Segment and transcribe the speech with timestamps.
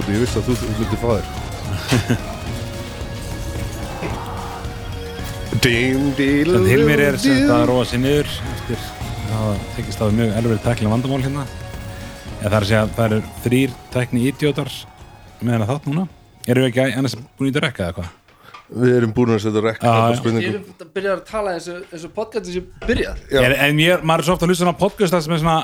[0.00, 1.26] Kóti, ég vissi að þú myndir fá þér.
[5.60, 8.86] Þannig Hilmir er sem þetta að róa sér niður eftir
[9.36, 11.44] að tekist á mjög erfið tæknilega vandamál hérna.
[12.38, 14.70] Það er að segja að það eru þrýr tækni idiotar
[15.42, 16.06] meðan að þátt núna.
[16.48, 18.08] Erum við ekki annars búin í þetta rekka eða hvað?
[18.70, 20.00] Við erum búin að setja rekka á já.
[20.00, 23.20] Ég spurningu er að byrja að tala eins og, eins og podcastin sem byrjað.
[23.28, 23.40] Já.
[23.44, 25.60] En, en mér, maður er svo ofta að hlusta á podcasta sem er svona,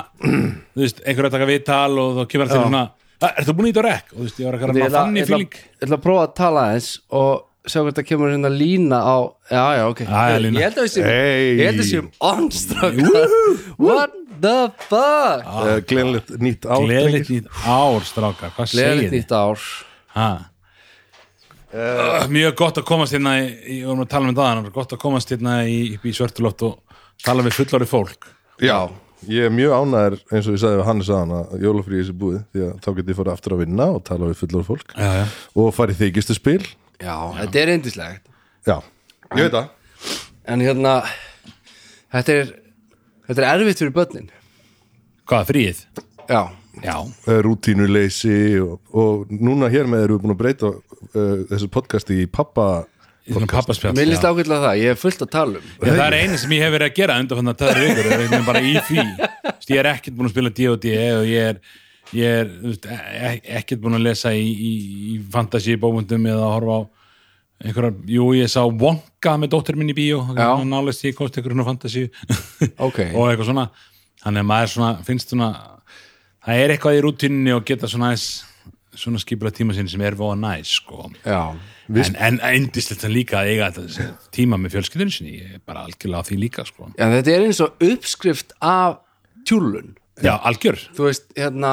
[0.75, 2.85] þú veist, einhver að taka viðtal og þá kemur það til svona
[3.21, 4.11] "Ah, Ertu búin í þetta rekk?
[4.13, 6.23] Og þú veist, ég var að ætla- þannig ég ætla- fíling ég ætla að prófa
[6.27, 9.17] að tala eins og sjá hvert það kemur hérna lína á
[9.51, 9.99] Já, já, ok.
[9.99, 11.57] Ég held að við séum Hey.
[11.57, 13.29] Ég held að við séum onstrakar
[13.77, 15.45] What the fuck?
[15.47, 19.17] Uh, Gleðilegt nýtt ár Gleðilegt nýtt ár, strákar, hvað segir Gleðilegt þið?
[19.17, 19.59] nýtt ár.
[20.13, 20.29] Ha.
[21.67, 24.93] Uh, mjög gott að komast hérna í, í- við vorum að tala um aðan, gott
[24.95, 26.77] að komast hérna í, upp í svörtuloft og
[27.25, 28.29] tala við fullorði fólk.
[28.63, 28.77] Já,
[29.25, 32.37] ég er mjög ánæður eins og ég sagði við Hannes aðan að jólafríði þessi búið
[32.53, 34.93] því að þá get ég fara aftur að vinna og tala við fullor fólk.
[34.93, 35.25] Já, já.
[35.57, 36.61] og fara í þykistu spil
[36.97, 38.29] Já, þetta er eindislegt
[38.67, 38.77] Já,
[39.37, 39.67] ég veit það.
[40.47, 40.93] En hérna
[42.13, 42.53] Þetta er
[43.27, 44.29] Þetta er erfitt fyrir börnin.
[45.27, 45.79] Hvað, fríið?
[46.29, 46.41] Já,
[46.83, 46.93] Já,
[47.43, 52.27] rútínuleysi og, og núna hér með erum við búin að breyta uh, þessu podcasti í
[52.29, 52.85] pappa
[53.27, 55.71] mér líst ákveðlega það, ég er fullt að tala um.
[55.81, 57.81] Já, það er einu sem ég hef verið að gera undan fann að það er
[57.87, 59.05] ykkur, ég er bara í því.
[59.17, 61.59] Þú veist, ég er ekkert búin að spila D&D og ég er,
[62.17, 64.71] ég er veist, e- ekkert búin að lesa í, í,
[65.13, 66.81] í fantasy bókundum eða að horfa á
[67.67, 70.19] einhverjar, jú ég sá Wonka með dóttir minn í bíó,
[70.69, 72.03] nálist ég komst einhverjum fantasy
[72.85, 72.99] Ok.
[73.17, 73.63] og eitthvað svona,
[74.21, 75.47] þannig að maður svona finnst svona,
[76.45, 78.27] það er eitthvað í rútinni og geta svona aðeins
[78.97, 81.11] svona skipula tíma sinni sem er voða næs sko.
[81.21, 81.53] Já,
[81.87, 85.85] en, en endislegt það líka að eiga þetta tíma með fjölskyldinu sinni, ég er bara
[85.85, 86.89] algjörlega á því líka sko.
[86.97, 88.99] Já, þetta er eins og uppskrift af
[89.47, 90.79] tjúlun Já, algjör.
[90.97, 91.71] Þú veist, hérna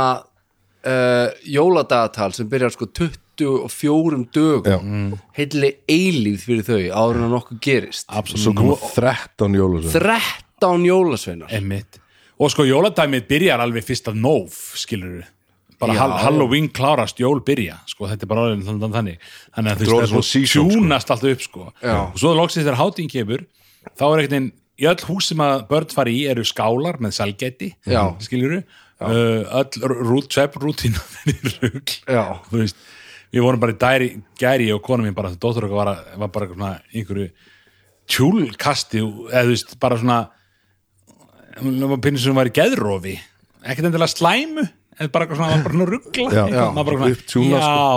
[0.85, 4.69] uh, Jóladagatal sem byrjar sko 24 dögum.
[4.69, 5.19] Já.
[5.39, 8.09] heilli eilíð fyrir þau áður en að nokkuð gerist.
[8.13, 8.45] Absolutt.
[8.45, 11.55] Svo koma 13 jólasvein 13 jólasveinar.
[11.57, 12.01] Einmitt.
[12.39, 15.31] og sko jóladæmið byrjar alveg fyrst af nóf skilur við
[15.81, 16.01] bara Já.
[16.03, 19.31] hal Halloween klárast, jól byrja sko, þetta er bara alveg þannig.
[19.57, 20.45] Þannig að þú það sko.
[20.53, 21.69] tjúnast alltaf upp sko.
[21.95, 23.45] Og svo loksins þegar hátíðin kemur
[23.95, 27.17] þá er einhvern veginn, í öll hús sem að börn fari í eru skálar með
[28.27, 28.63] skilur við
[29.05, 30.97] uh, öll rút, svepprútín
[31.61, 31.99] rugl.
[32.09, 32.79] Já, þú veist,
[33.35, 34.09] við vorum bara í dæri,
[34.41, 35.93] gæri og kona mín bara, dóttur okkar var,
[36.23, 37.29] var bara svona einhverju
[38.11, 40.19] tjúlkasti eða þú veist, bara svona
[42.03, 43.15] pinnur sem var í geðrofi.
[43.65, 44.67] Ekkert endilega slæmu
[45.01, 47.43] en bara eitthvað svona, var bara svona ruggla Já, eitthvað, já, já, sko.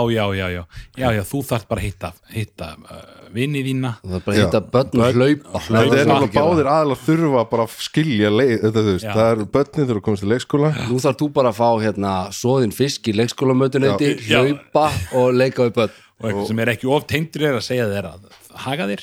[0.08, 0.64] já, já, já,
[0.98, 3.02] já, já, þú þarft bara að hitta, hitta uh,
[3.34, 3.92] vinni þína.
[4.02, 7.66] Það er bara að hitta börn og hlaupa Þetta er náttúrulega báðir aðalega þurfa bara
[7.68, 9.12] að skilja leið, þetta, þú veist, Já.
[9.18, 10.72] það er börnin þurfa að komast til leikskóla.
[10.88, 14.40] Nú þarf þú bara að fá hérna svoðin fisk í leikskólamötuneyti, Já.
[14.42, 14.86] hlaupa
[15.20, 15.96] og leika við börn.
[16.18, 18.24] Og eitthvað sem er ekki of tengdur er að segja þér að
[18.64, 19.02] haga þér.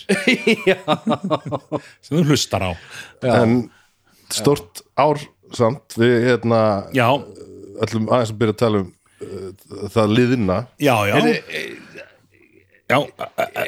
[2.03, 2.71] Sem þú hlustar á.
[3.23, 3.53] En
[4.33, 5.21] stort ár
[5.55, 6.59] samt við hérna
[6.95, 7.07] já,
[7.83, 8.87] ætlum aðeins að byrja að tala um
[9.25, 11.17] uh, það liðina já, já.
[12.85, 12.99] Já,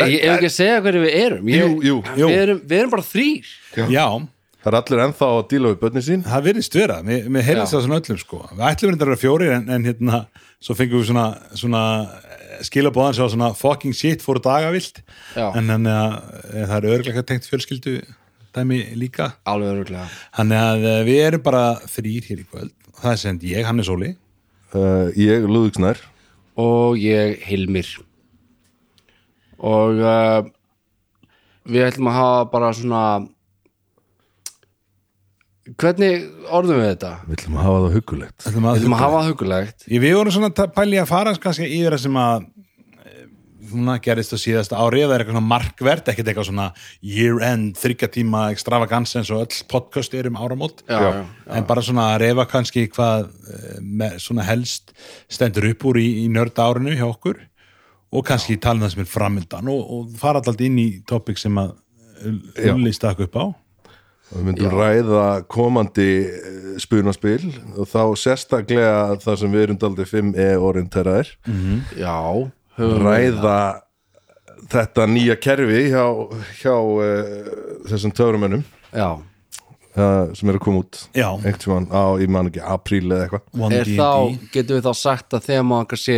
[0.06, 1.48] Ég hef ekki að segja hverju við erum?
[1.50, 2.28] Ég, Jú, jú, jú.
[2.30, 3.54] Við, erum, við erum bara þrýr
[3.90, 4.06] já.
[4.68, 6.24] Það er allir ennþá að díla við börnin sín.
[6.28, 7.78] Það virðist vera, mér, mér heyrðist Já.
[7.78, 10.18] það svona öllum sko, við ætlum reyndar að vera fjórir en, en hérna,
[10.68, 11.26] svo fengum við svona,
[11.62, 11.84] svona
[12.68, 15.00] skilabóðan sem var svona fucking shit fóru dagavilt.
[15.38, 15.46] Já.
[15.54, 16.18] en þannig að
[16.52, 17.94] e, það er örglega tengt fjölskyldu
[18.58, 19.30] dæmi líka.
[19.48, 21.64] Alveg öruglega þannig að eh, við erum bara
[21.94, 24.14] þrýr hér í kvöld það er send ég, Hannes Óli.
[24.74, 26.02] Uh, ég, Lúðvíksnær
[26.60, 27.88] Og ég Hilmir.
[29.58, 30.42] Og uh,
[31.68, 33.04] við ætlum að hafa bara svona
[35.78, 37.14] Hvernig orðum við þetta?
[37.28, 38.38] við ætlum að hafa það huggulegt.
[38.48, 41.34] Ætlum Við ætlum að hafa það hugulegt Ég, við vorum svona að pæli að fara
[41.44, 42.46] kannski yfir það sem að
[43.68, 46.68] eh, svona gerist á síðasta ári eða er eitthvað svona markvert, ekkert eitthvað svona
[47.02, 50.84] year-end, þryggjatíma extravagance eins og öll podcast er um áramót.
[50.88, 51.26] Já, já,
[51.58, 54.96] en bara svona að refa kannski hvað eh, með, svona helst
[55.30, 57.44] stendur upp úr í, í nörda árinu hjá okkur
[58.08, 61.42] og kannski tala um það sem er framöndan og, og fara alltaf inn í topic
[61.42, 61.76] sem að
[62.58, 62.74] Já.
[62.74, 63.46] Ulli stakk upp á.
[64.28, 67.46] Við myndum ræða komandi uh, spunaspil
[67.78, 71.30] og þá sérstaklega það sem við erum daldið 5E orienteraðir
[71.96, 72.18] Já.
[72.18, 73.60] höfum við ræða
[74.72, 76.06] þetta nýja kerfi hjá,
[76.60, 77.50] hjá uh,
[77.88, 78.66] þessum töfrumönnum.
[78.92, 79.18] Já.
[79.98, 81.00] Uh, sem er að koma út.
[81.14, 83.48] Tímann á, ég man ekki, apríl eða eitthvað.
[83.58, 84.12] One Er þá,
[84.54, 86.18] getum við þá sagt að þegar maður sé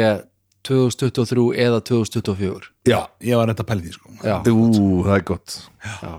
[0.67, 4.11] 2023 eða 2024 Já, ég var þetta að pæli því sko.
[4.51, 5.55] Ú, það er gott.
[5.85, 6.11] Já,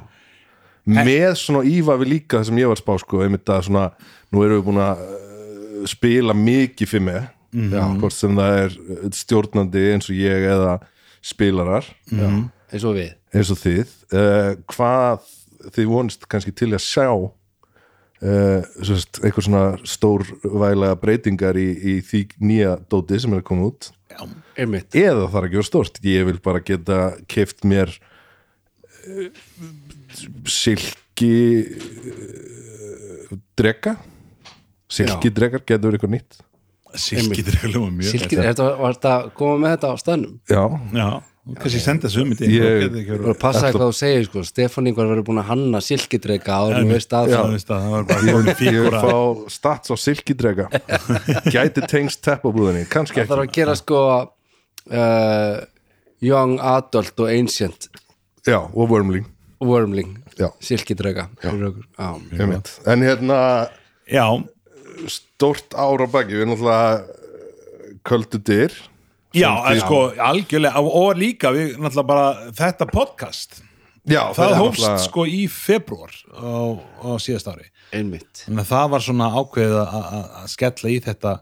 [0.88, 3.84] með svona íva við líka það sem ég var að spá sko, einmitt að svona,
[4.32, 7.82] nú erum við búin að uh, spila mikið fyrir mig Já.
[7.98, 8.74] hvort sem það er
[9.18, 10.78] stjórnandi eins og ég eða
[11.24, 11.86] spilarar.
[12.10, 13.12] Eins og við.
[13.34, 13.94] Eins og þið.
[14.14, 15.28] Uh, hvað
[15.74, 22.22] þið vonist kannski til að sjá uh, sérst, einhver svona stórvælega breytingar í, í því
[22.40, 23.90] nýja dóti sem er að koma út?
[24.58, 26.00] Einmitt, eða það er ekki verið stórt.
[26.04, 27.00] Ég vil bara geta
[27.30, 27.92] keft mér
[29.04, 29.26] uh,
[30.50, 31.34] silki
[33.58, 33.98] drega
[34.90, 36.40] silki dregar getur verið eitthvað nýtt
[36.98, 40.32] Silkið er alveg mjög þetta, var þetta að koma með þetta á staðnum?
[40.50, 40.62] Já,
[40.96, 41.08] Já,
[41.60, 44.42] kannski senda þessu um í Ég- og passa Þetta- hvað þú segir sko.
[44.46, 47.40] Stefán Ingvar verður búin að hanna silkidreika áður en veist að ég,
[48.28, 50.68] ég fígúra fá stats á silki drega
[51.54, 54.02] gæti tengst teppabúðinni kannski það þarf ekki að gera sko
[54.92, 55.60] uh,
[56.20, 57.88] young adult og ancient
[58.46, 59.26] já, og wormling.
[59.60, 60.18] wormling,
[62.38, 62.70] einmitt.
[62.86, 63.40] en hérna
[64.10, 64.24] Já,
[65.08, 66.34] stórt ára baki.
[66.34, 67.04] Við erum náttúrulega
[68.06, 68.72] köldu dyr
[69.34, 73.60] já, en sko, algjörlega og- líka, við náttúrulega bara þetta podcast,
[74.06, 77.68] já, það hófst náttúrulega- sko í februar á, á síðast ári.
[77.92, 78.44] Einmitt.
[78.48, 81.40] Að það var svona ákveðið að- að að skella í þetta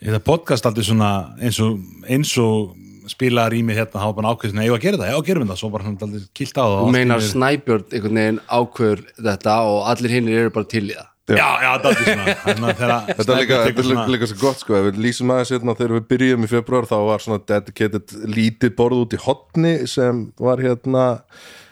[0.00, 1.10] í þetta podcast aldrei svona
[1.42, 1.78] eins og,
[2.08, 2.76] eins og
[3.10, 5.50] spila rými hérna, var bara ákveðið svona, ég var að gera það, já, gerum við
[5.50, 5.58] það.
[5.58, 9.86] Svo bara hann aldrei kilt á það og meinar Snæbjörn einhvern veginn ákveður þetta og
[9.90, 11.06] allir hinnir eru bara til í það
[11.38, 12.98] Já, já, það er svona.
[13.10, 16.06] Þetta er líka, er líka, líka svo gott sko, við lýsum aðeins hérna þegar við
[16.12, 21.04] byrjum í februar þá var svona dedicated lítið borð út í hotni sem var hérna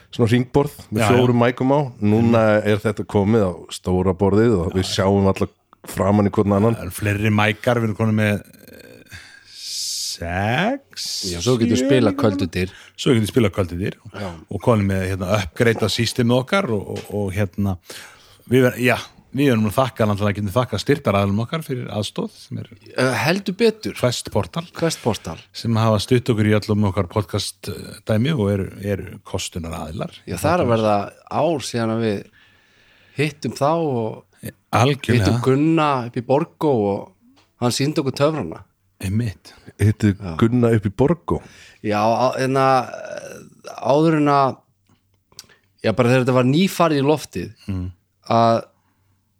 [0.09, 1.79] svona ringborð með Já, fjórum mækum á.
[2.01, 5.53] Núna er þetta komið á stóra borðið og við sjáum alltaf
[5.89, 6.79] framan í hvern annan.
[6.79, 8.41] Það eru fleiri mækar, við erum konum með
[10.19, 14.29] sex Já, svo getur sjö spila kvöldutir Svo getur spila kvöldutir Já.
[14.49, 17.77] og konum með hérna, uppgreita systemi okkar og, og, og hérna
[18.49, 18.97] við verðum, já,
[19.35, 23.57] við erum að þakka náttúrulega getum þakka styrtaraðalum okkar fyrir aðstóð sem er uh, heldur
[23.59, 23.95] betur.
[23.99, 24.65] Quest Portal.
[24.77, 29.75] Questportal sem hafa stutt okkur í öllum okkar podcast eh, dæmi og eru, eru kostunar
[29.83, 30.95] aðilar Já, það er að verða
[31.29, 32.17] ár síðan að við
[33.19, 38.63] hittum þá og hittum algjörlega, Gunna upp í Borgó og hann síndi okkur töfrana.
[39.03, 39.53] Einmitt.
[39.79, 41.43] Hittið Gunna upp í Borgó?
[41.85, 42.01] Já,
[42.41, 42.89] en að
[43.79, 44.57] áður en að
[45.83, 47.71] já, bara þegar þetta var nýfarið í loftið
[48.29, 48.61] að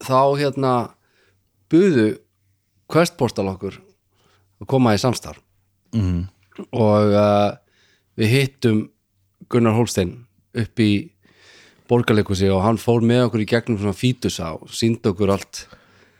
[0.03, 0.73] þá hérna
[1.71, 2.09] buðu
[2.89, 3.77] Questportal okkur
[4.59, 5.41] að koma í samstarf
[5.95, 6.23] mm.
[6.73, 7.51] og uh,
[8.19, 8.79] við hittum
[9.49, 10.15] Gunnar Holstein
[10.57, 10.91] upp í
[11.89, 15.63] borgarleikusi og hann fór með okkur í gegnum svona fítusa og síndi okkur allt,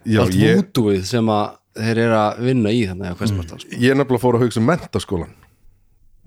[0.05, 3.77] Já, allt ég, vútúið sem að þeir eru að vinna í þannig að Questportal sko.
[3.77, 5.35] ég nefnilega fór að hugsa um mentaskólan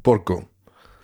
[0.02, 0.38] Borgó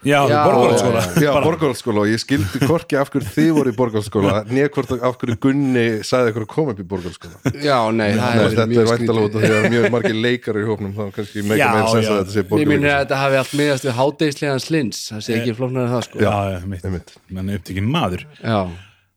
[0.09, 3.77] Já, Já, borgarhaldsskóla já, Já, borgarhaldsskóla og ég skildi hvorki af hverju þið voru í
[3.77, 8.09] borgarhaldsskóla nýja hvort af hverju Gunni sagði ykkur að koma upp í borgarhaldsskóla Já, nei,
[8.15, 8.95] það Nei, er þetta mjög er skrítið.
[8.95, 11.93] væntalega út af því að er mjög margir leikar í hópnum þá kannski meika meira
[11.93, 12.13] sens já.
[12.15, 15.25] að þetta sé Ég minni borgarleikur að þetta hafi allt miðast við hádegislegan slins það
[15.29, 16.23] sé ekki flóknar en það sko.
[16.25, 17.15] Já, já, mitt, einmitt.
[17.37, 18.25] menn upptekinn maður.
[18.43, 18.61] Já,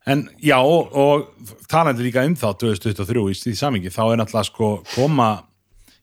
[0.10, 1.28] En já, og, og
[1.70, 5.28] talandi líka um þá 2023 í því samingi, þá er náttúrulega sko koma,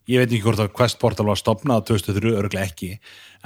[0.08, 2.90] ég veit ekki hvort að Quest Portal var stopnað 2003, örgulega ekki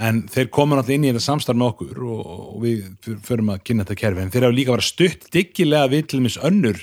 [0.02, 3.64] en þeir koma náttúrulega inn í þetta samstarf með okkur og, og við förum að
[3.66, 6.81] kynna þetta kerfi, en þeir hafa líka verið stutt diggilega við til mis önnur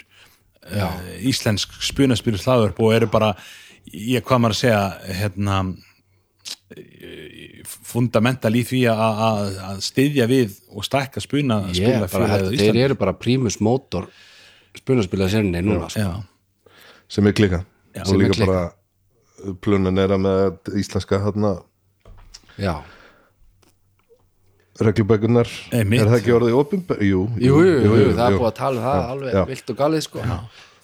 [0.69, 0.99] uh,
[1.31, 3.33] íslensk spunaspyrir hlaðurp og eru bara,
[3.89, 5.61] ég hvað maður að segja hérna
[7.89, 12.97] fundamental í því að, að, að styðja við og stækka spuna ég bara þeir eru
[12.99, 14.09] bara prímus mótor
[14.77, 16.05] spunarspilað sérni núna sko.
[16.05, 16.75] Já,
[17.09, 17.63] sem er klika
[17.95, 18.51] Já, og sem er líka klikkað.
[18.53, 18.65] bara
[19.63, 21.57] plunan er að með íslenska hérna
[22.59, 22.73] Já,
[24.79, 26.01] reglubækunar Einmitt.
[26.01, 27.03] er það ekki orðið opinber?
[27.03, 29.79] Jú, jú, jú, jú, jú, það er búið að tala um það alveg vilt og
[29.79, 30.25] galið sko.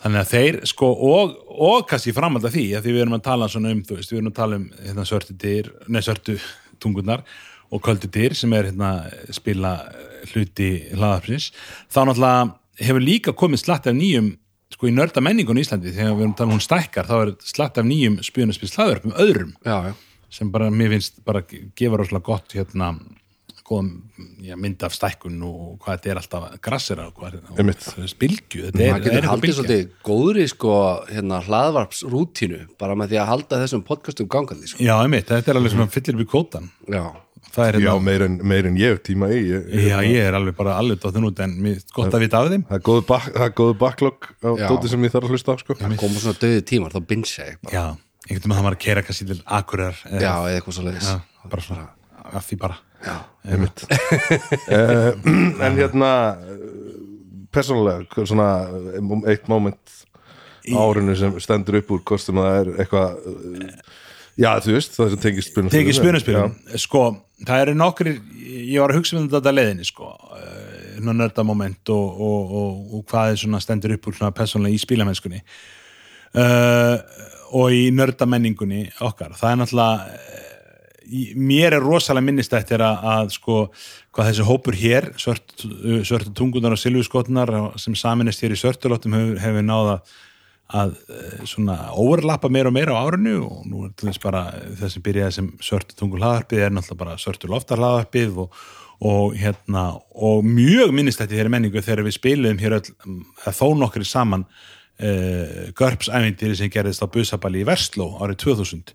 [0.06, 1.36] Þannig að þeir sko og,
[1.66, 4.12] og kannski framhald af því að því við erum að tala svona um, þú veist,
[4.12, 6.36] við erum að tala um hérna svörtu dyr, nei svörtu
[6.84, 7.24] tungurnar
[7.74, 8.92] og köldu dyr sem er hérna
[9.34, 9.72] spila
[10.34, 11.52] hluti hlaðarpsins,
[11.90, 14.34] þá náttúrulega hefur líka komið slatt af nýjum
[14.74, 17.16] sko í nörda menningun í Íslandi þegar við erum að tala um hún stækkar, þá
[17.20, 19.94] er slatt af nýjum spjónaspils hlaðarpum öðrum Já, já,
[20.40, 22.96] sem bara, mér finnst bara gefa rosalega gott hérna
[23.66, 23.90] góðum
[24.46, 27.82] já, mynd af stækkun og hvað þetta er alltaf grassera og hvað Einmitt.
[27.82, 30.74] það er spilgju þetta er, maður er getur haldið svolítið góðri sko
[31.10, 34.86] hérna hlaðvarpsrútínu bara með því að halda þessum podcastum gangandi sko.
[34.86, 36.26] Já, einmitt, þetta er alveg sem að fyllir
[36.86, 37.04] Já,
[37.56, 40.38] það er já hérna, meir en, meir en ég tíma í ég, já, ég er
[40.38, 41.58] alveg bara alveg dóttin út en
[41.96, 44.66] gott að vita af þeim það er góðu, það er backlog á Já.
[44.70, 45.78] dóti sem ég þarf að hlusta á sko.
[45.82, 47.76] það koma svona döði tímar þá binsa ég bara.
[47.76, 47.86] Já,
[48.26, 51.14] einhvern veginn að maður að kera kannski til akurar Já, eða eitthvað svo leiðis
[51.46, 51.88] bara svona,
[53.04, 53.86] bara einmitt.
[54.70, 55.12] Uh,
[55.66, 56.64] en hérna eh,
[57.54, 58.50] persónulega svona
[58.96, 60.02] eh, eitt moment
[60.66, 63.20] árinu sem stendur upp úr hvort sem það er eitthvað
[64.36, 67.04] já, þú veist, það sem tengist spunaspilum tekið spunaspilum sko,
[67.46, 68.16] það eru nokkri
[68.66, 70.10] ég var að hugsa um þetta leiðinni sko.
[70.96, 74.80] Svona nördamoment og, og, og, og hvað er svona stendur upp úr svona persónlega í
[74.80, 75.42] spílamennskunni
[76.40, 76.96] uh,
[77.56, 80.45] og í nördamenningunni okkar, það er náttúrulega
[81.36, 83.58] mér er rosalega minnistætt er að, að sko
[84.16, 85.58] hvað þessi hópur hér, svört,
[86.08, 90.00] svörtu tungunar og silfuskotnar sem saminist hér í svörtulóttum hefur, hefur náða
[90.74, 94.48] að eh, svona overlappa meira og meira á árinu og nú er til þess bara
[94.80, 98.64] það sem byrjaði sem svörtu tungu hlaðarpið er náttúrulega bara svörtu loftar hlaðarpið og,
[99.06, 99.86] og hérna
[100.16, 102.96] og mjög minnistætti þeirri menningu þegar við spilum hér öll,
[103.44, 104.48] eða þó nokkri saman
[105.02, 108.94] uh, görpsævindýri sem gerðist á busabali í Vestló árið 2000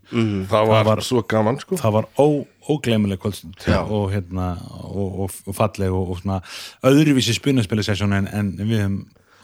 [0.51, 1.77] það var, var- svo gaman sko.
[1.81, 2.27] það var ó,
[2.71, 3.83] ógleymuleg kvöldstund Já.
[3.85, 4.53] og hérna
[4.87, 6.41] og, og, og falleg og, og svona
[6.87, 8.99] öðruvísi spunaspilasessjón en, en við höfum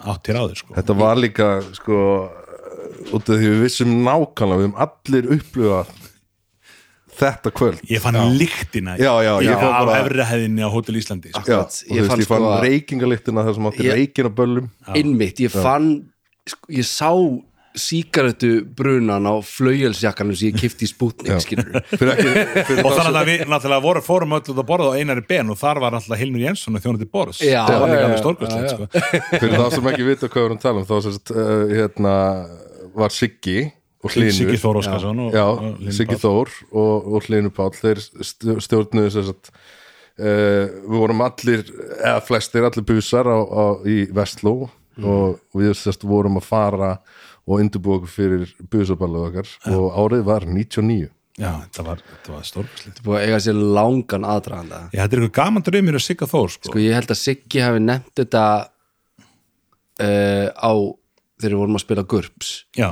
[0.07, 0.75] átt hér áður sko.
[0.77, 2.01] þetta var líka sko
[3.13, 5.95] út af því við vissum nákvæmlega við höfum allir upplifað
[7.17, 7.79] þetta kvöld.
[7.89, 11.45] Ég fann líktina Já, já, ég á fann bara- efri hæðinni á Hotel Íslandi sko.
[11.49, 14.67] Já, Ég veist, fann ég fann sko reykingalyktina þar sem átti Ég- reykin á böllum.
[14.93, 15.89] Einmitt, ég fann
[16.73, 17.11] ég sá
[17.77, 21.37] síkaretu brunan á flaugjelsjakkanum sem ég kifti í spútning
[22.87, 25.59] og þannig að við náttúrulega voru, fórum öll út að borða á einari ben og
[25.61, 28.71] þar var náttúrulega Hilmur Jensson og þjónandi Boris Já, það var líka alveg já.
[28.73, 28.89] sko.
[29.37, 32.15] fyrir þá sem ekki vita hvað við erum að tala um þá sérst, uh, hérna,
[32.97, 33.59] var Siggi
[34.07, 34.37] og Hlynur.
[34.37, 36.23] Siggi Þór Óskarsson og, Já, og Siggi Páll.
[36.23, 37.75] Þór og, og Hlynur Páll.
[37.77, 41.65] Þeir st- stjórnuðu þess að uh, við vorum allir
[41.99, 44.71] eða flestir, allir busar á, á, í Vestló
[45.05, 46.93] og við sérst vorum að fara
[47.47, 49.51] og undirbúa okkur fyrir busaballu okkar.
[49.75, 54.29] Og árið var 99 já, þetta var, þetta var stórkvæslegt búið að eiga sér langan
[54.29, 54.83] aðdraganda.
[54.91, 56.71] Já, þetta er eitthvað gaman draumir og Sigga Þór sko.
[56.71, 58.45] sko ég held að Siggi hafi nefnt þetta
[60.01, 60.73] uh, á
[61.37, 62.55] þegar við vorum að spila GURPS.
[62.79, 62.91] Já,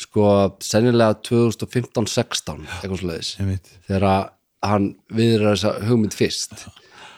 [0.00, 0.26] sko
[0.64, 3.08] sennilega 2015-16 eitthvað
[3.42, 3.72] einmitt.
[3.88, 4.28] Þegar að
[4.70, 6.66] hann viðrar þessa hugmynd fyrst.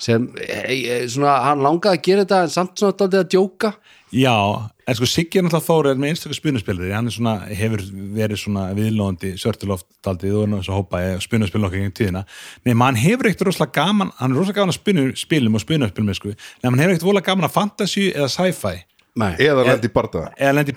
[0.03, 3.73] Sem e, e, svona, hann langaði að gera þetta en samt svona daldið að djóka
[4.13, 7.85] Já, en sko Siggi er náttúrulega Þór er með einstaklega spunaspilari, hann er svona, hefur
[8.13, 12.25] verið svona viðlóðandi sörtuloftaldið og þess að hópa spunaspilin okkar gegn tíðina.
[12.69, 16.19] Nema hann hefur ekkert rosalega gaman hann er rosalega gaman að spinu, spilum og spunaspilum
[16.19, 16.35] sko.
[16.61, 18.77] nema hann hefur ekkert vola gaman að fantasy eða sci-fi.
[19.17, 20.33] Nei, eða lendi í bardaða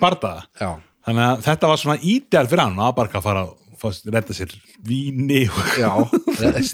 [1.06, 3.52] þannig að þetta var svona ídeal fyrir hann að bara að fara að
[3.90, 4.52] redda sér
[4.86, 5.44] víni
[5.78, 5.90] já.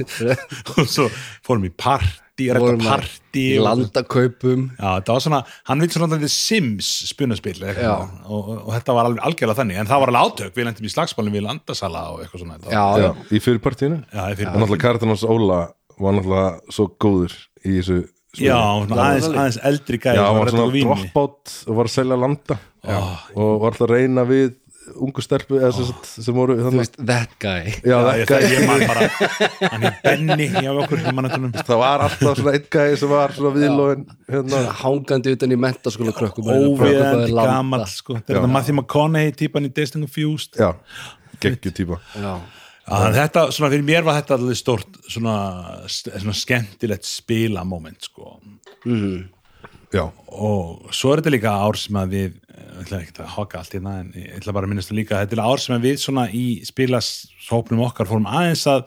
[0.76, 1.09] og svo
[1.45, 6.90] fórum í partí redda og- landakaupum Já, þetta var svona, hann vil svona þetta Sims
[7.11, 7.92] spunaspil eitthvað Já.
[7.99, 8.25] svona.
[8.28, 10.95] og, og, þetta var alveg algjörlega þannig en það var alveg átök, við lendum í
[10.97, 12.73] slagsmálum við landasala og eitthvað svona þetta.
[12.73, 14.00] Já, já, Já, í fyrirpartíinu?
[14.09, 15.61] Já, ég fyrir og náttúrulega hans Óla
[16.02, 18.02] var náttúrulega svo góður í þessu
[18.40, 22.16] já svona aðeins, aðeins eldri gæði Já, hann var svona dropout og var að selja
[22.16, 22.57] landa.
[23.37, 24.54] Og var alltaf að reyna við
[25.03, 27.73] ungu stelpu eða sem, sagt, sem voru þannig veist, that guy.
[27.81, 29.09] Já, það, ég, það, ég man bara
[29.73, 33.53] hann er Benny hjá okkur ég það var alltaf svona einn gæði sem var svona
[33.57, 38.19] viðlóin hérna, hangandi utan í mentaskóla krökkum óviðandi gamall sko.
[38.19, 40.59] þetta er þetta Matthew McConaughey típan í Days Confused.
[40.59, 40.73] Já,
[41.43, 42.01] geggju típa.
[42.17, 42.33] Já,
[43.19, 45.37] þetta, svona fyrir mér var þetta alveg stort svona,
[45.87, 48.37] svona skemmtilegt spila moment sko
[49.92, 53.61] já, og svo er þetta líka ár sem að við ég ætla ekki að haka
[53.61, 55.87] allt hérna en ég ætla bara að minnast það líka þetta er ár sem að
[55.87, 58.87] við svona í spilasópnum okkar fórum aðeins að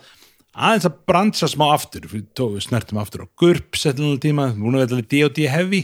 [0.55, 2.07] aðeins að brandsa smá aftur.
[2.11, 5.83] Við snertum aftur á GURP settlunum tíma, við vorum við D&D heavy.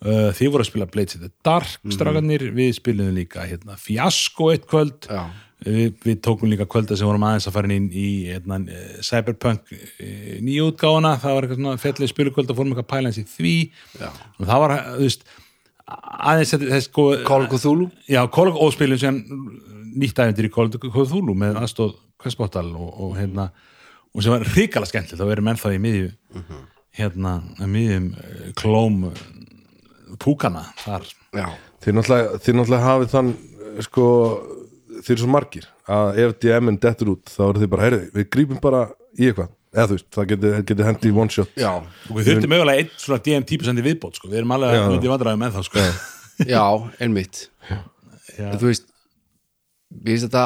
[0.00, 4.52] Uh, þið voru að spila Blades of the Dark strákanir, við spilum líka hérna, Fiasko
[4.54, 5.10] eitt kvöld.
[5.10, 5.26] Já
[5.64, 9.72] við, við tókum líka kvölda sem vorum aðeins að fara inn í hérna, eh, Cyberpunk
[9.72, 13.54] eh, nýjútgáfuna, það var eitthvað svona fellið spilukvöld og fórum eitthvað pælans í því.
[14.00, 14.10] Já.
[14.10, 15.26] og það var, þú veist
[16.30, 17.90] aðeins þess sko Call of Cthulhu?
[18.10, 19.22] Já, Call of spilum sem
[19.98, 23.48] nýtt ævendir í Call of Cthulhu með aðstóð Kvestbóttal og, og hérna
[24.10, 26.10] og sem var hrikala skemmtilegt, þá verðum ennþá í miðju
[26.98, 29.20] hérna, í miðjum eh, klóm eh,
[30.20, 31.06] púkana þar.
[31.36, 31.46] Já,
[31.84, 34.06] þið náttúrulega, náttúrulega hafið þann eh, sko,
[35.00, 38.28] þið eru svo margir að ef DM-in dettur út þá eru þið bara, heyrðu, við
[38.36, 38.84] grípum bara
[39.16, 39.50] í eitthvað.
[39.70, 41.50] Eða þú veist, það getur geti hendi í one shot.
[41.58, 44.30] Já, og við þurftum mögulega einn svona DM típusendi viðbót sko.
[44.30, 45.84] við erum alveg að myndi vandræðum með þá sko.
[46.54, 46.64] já,
[46.98, 47.44] einmitt.
[47.68, 48.48] Já.
[48.58, 48.88] þú veist
[49.90, 50.44] við veist þetta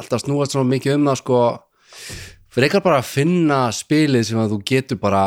[0.00, 1.40] alltaf snúast svona mikið um það sko.
[2.52, 5.22] Frekar bara að finna spilið sem að þú getur bara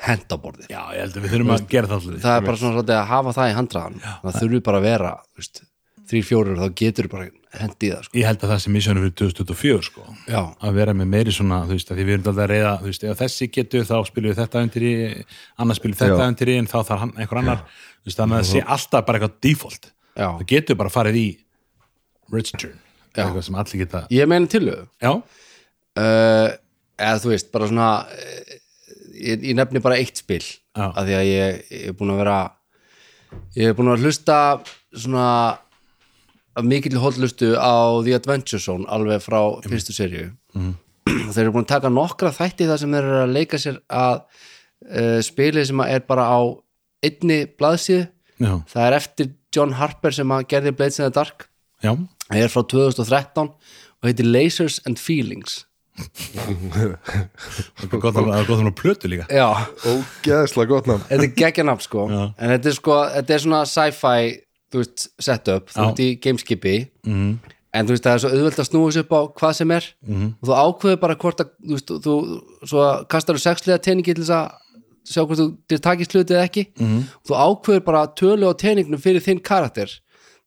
[0.00, 0.68] henda á borðið.
[0.72, 3.10] Já, ég held að við þurfum að gera það alltaf það er bara svona að
[3.10, 5.62] hafa það í handraðan það þurfi bara að vera þú veist,
[6.10, 7.28] þrý, fjórir, þá getur bara
[7.60, 8.16] hendi í það sko.
[8.18, 10.04] ég held að það sem missjónu fyrir 2024 sko.
[10.30, 12.72] já, að vera með meiri svona þú veist, að því við erum alltaf að reyða
[12.80, 14.92] þú veist, ef þessi getur þá spilum við þetta undir í
[15.64, 16.30] annars spilum við þetta Já.
[16.30, 19.06] undir í en þá þarf hann, einhver annar þú veist, þannig að það sé alltaf
[19.08, 21.26] bara eitthvað default já, það getur bara farið í
[22.30, 22.70] Já.
[23.24, 26.48] eitthvað sem allir geta ég meina tillögu já, uh,
[27.00, 28.54] eða þú veist, bara svona uh,
[29.18, 30.86] ég, ég nefni bara eitt spil Já.
[30.86, 32.38] af því að ég, ég er búin að vera
[33.58, 34.38] ég er búin að hlusta
[34.94, 35.26] svona
[36.60, 40.72] af mikill hóllustu á The Adventure Zone alveg frá fyrstu serju mm.
[41.32, 44.16] þeir eru búin að taka nokkra þætti þar sem þeir eru að leika sér að
[44.20, 46.40] uh, spilið sem er bara á
[47.04, 48.08] einni blaðsíðu.
[48.40, 51.48] Já, það er eftir John Harper sem að gerði Blades in the Dark.
[51.84, 51.92] Já.
[52.28, 55.64] Það er frá 2013 og heitir Lasers and Feelings.
[56.00, 59.26] Það er gott að er gott að plötu líka.
[59.28, 61.02] Já, ógeðslega gott nafn.
[61.10, 62.04] Þetta er geggjanafn sko.
[62.08, 62.22] Já.
[62.30, 64.30] en þetta er sko, þetta er svona sci-fi
[64.70, 66.74] þú veist, setup, þú veist í gameskipi
[67.06, 67.30] mm.
[67.74, 69.88] en þú veist, það er svo auðvelt að snúa sig upp á hvað sem er.
[70.06, 70.32] Mhm.
[70.40, 72.16] og þú ákveður bara hvort að þú veist, þú,
[72.72, 74.50] svo kastar þú sexlega teningi til þess að
[75.10, 76.66] sjá hvort þú takist hluti eða ekki.
[76.78, 77.00] Mhm.
[77.26, 79.96] þú ákveður bara tölu á teningnum fyrir þinn karakter.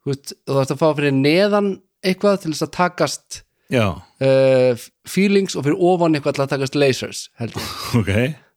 [0.03, 4.75] Þú veist, þú þarfst að fá fyrir neðan eitthvað til þess að takast uh,
[5.07, 7.69] feelings og fyrir ofan eitthvað til að takast lasers held ég.
[8.01, 8.11] ok.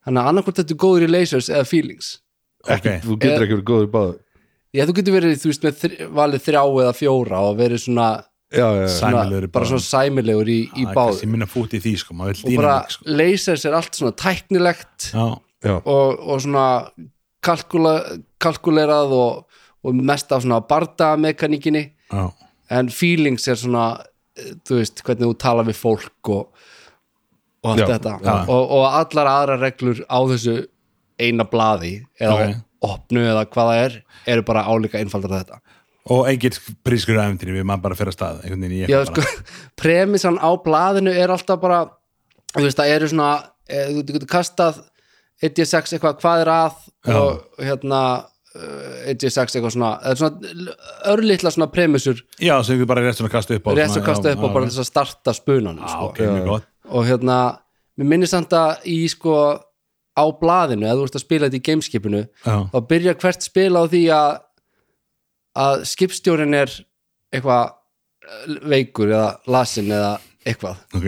[0.06, 2.16] Þannig að annarkvort þetta er góður í lasers eða feelings.
[2.66, 3.92] Ok, þú getur ekki verið góður í
[4.75, 8.08] Já, þú getur verið, þú veist, með þr valið þrjá eða fjóra og verið svona,
[8.52, 9.68] já, já, svona bara báðum.
[9.70, 12.75] svona sæmilegur í, í báð kannski minna fút í því sko, maður vil og bara
[12.82, 13.06] dýna sko.
[13.20, 15.26] lasers er allt svona tæknilegt já,
[15.64, 15.76] já.
[15.78, 16.66] og, og svona
[17.46, 17.94] kalkula,
[18.42, 22.26] kalkulerað og, og mest af svona bardamekaníkinni já,
[22.76, 23.87] en feelings er svona
[24.37, 26.64] þú veist, hvernig þú tala við fólk og,
[27.64, 28.35] og allt Já, þetta já.
[28.52, 30.57] og, og allar aðra reglur á þessu
[31.16, 32.62] eina blaði eða Ok.
[32.85, 33.99] Opnu eða hvað það er
[34.35, 35.61] eru bara álíka einfaldar þetta.
[36.12, 36.55] Og engin
[36.87, 39.25] prískur æfintýri við maður bara fyrir að stað sko,
[39.81, 41.81] premissan á blaðinu er alltaf bara
[42.55, 43.31] þú veist, það eru svona
[43.67, 44.81] e, þú getur kastað
[45.45, 47.19] 1D6 eitthvað hvað er að Já.
[47.19, 48.01] og hérna
[48.57, 50.77] uh, 1D6 eitthvað svona, svona
[51.12, 54.33] örlitla svona premissur já, sem við bara rétt svona kasta upp á rétt svona, kasta
[54.33, 56.11] upp á bara þess að starta spunanum já, sko.
[56.11, 56.69] ok, mjög gott.
[56.87, 57.39] Og hérna,
[57.99, 59.37] mér minnir samt að í sko
[60.16, 63.83] á blaðinu, eða þú veist að spila þetta í gameskipinu þá byrja hvert spil á
[63.85, 64.31] því að
[65.57, 66.72] að skipstjórin er
[67.33, 70.83] eitthvað eh, veikur eða lasin eða eitthvað.
[70.96, 71.07] Ok,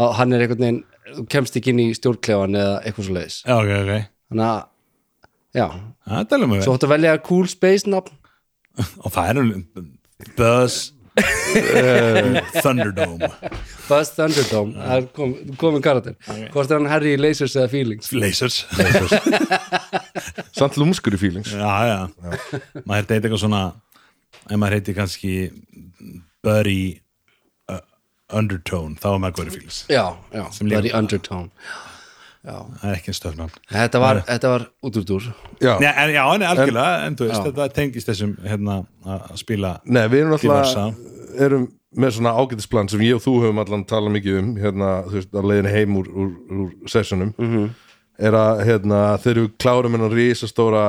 [0.00, 0.84] að hann er einhvern veginn
[1.16, 4.08] þú kemst ekki inn í stjórnklefan eða eitthvað svo leiðis já, ok, ok.
[4.26, 4.62] Þannig að,
[5.54, 5.66] já,
[6.50, 8.16] með svo ættu að velja cool space nafn.
[8.76, 9.60] Og það er nú
[10.36, 10.95] Buzz
[12.62, 13.30] Thunderdome.
[13.88, 16.16] Buzz Thunderdome, það er kom, komin karakter.
[16.52, 18.10] Hvort er hann Harry Lasers eða Feelings?
[18.12, 18.58] Lasers.
[20.58, 21.52] Samt lúmskur í feelings.
[21.56, 21.98] Já, já,
[22.84, 23.62] maður heiti eitthvað svona
[24.46, 25.32] ef maður heiti kannski
[26.46, 26.78] Buddy
[27.72, 27.80] uh,
[28.36, 31.50] Undertone, þá er maður góður fíls já, já, líka- í Undertone
[32.46, 35.24] það er ekki en stöfnafn þetta var, þetta var út úr dúr.
[35.58, 35.72] Já.
[35.82, 40.04] Já, en, já, en algjörlega, en þú veist, þetta tengist þessum hérna að spila Nei,
[40.12, 40.94] við erum alltaf
[41.36, 45.16] erum með svona ágætisplan sem ég og þú höfum allan talað mikið um hérna, þú
[45.16, 46.32] veist, að leiðinu heim úr, úr,
[46.64, 47.32] úr sessunum.
[47.40, 47.70] Mhm.
[48.16, 50.84] er að hérna, þegar við klárum hennar risastóra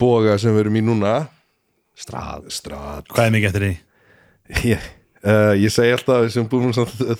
[0.00, 1.14] boga sem við erum í núna.
[2.00, 3.74] Strað strad hvað er mikið eftir því?
[4.70, 4.88] ég,
[5.26, 7.14] uh, ég segi alltaf búum svona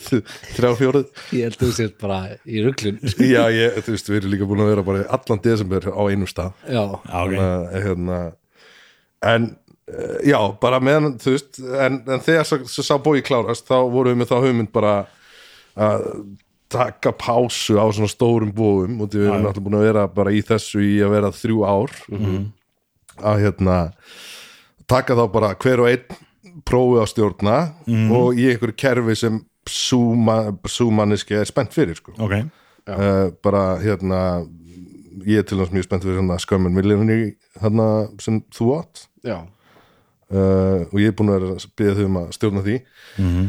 [0.56, 3.00] þrjá fjórið ég held að þú sér bara í rugglun
[3.34, 6.30] já, ég, þú veist, við erum líka búin að vera bara allan desember á einum
[6.30, 6.52] stað.
[6.66, 8.20] Já, ok, að, hérna,
[9.32, 9.48] en
[9.90, 13.76] uh, já, bara meðan þú veist, en, en þegar svo, svo sá bói klárast, þá
[13.92, 14.94] vorum við með þá hugmynd bara
[15.80, 16.06] að
[16.70, 20.42] taka pásu á svona stórum bóum og við erum náttúrulega búin að vera bara í
[20.46, 21.94] þessu í að vera þrjú ár.
[23.20, 23.78] Að hérna
[24.90, 26.20] taka þá bara hver og einn
[26.66, 27.56] prófi á stjórna
[28.14, 29.38] og í einhverju kerfi sem
[29.70, 32.14] súmanniski er spennt fyrir sko.
[32.18, 32.36] Ok,
[32.90, 34.20] uh, bara hérna
[35.26, 37.88] ég er til þess mjög spennt fyrir hérna skömmin miljónir hérna
[38.22, 39.06] sem þú átt.
[39.26, 39.38] Já,
[40.32, 42.76] uh, og ég er búin að vera að byrja þau um að stjórna því.
[43.16, 43.48] -hmm.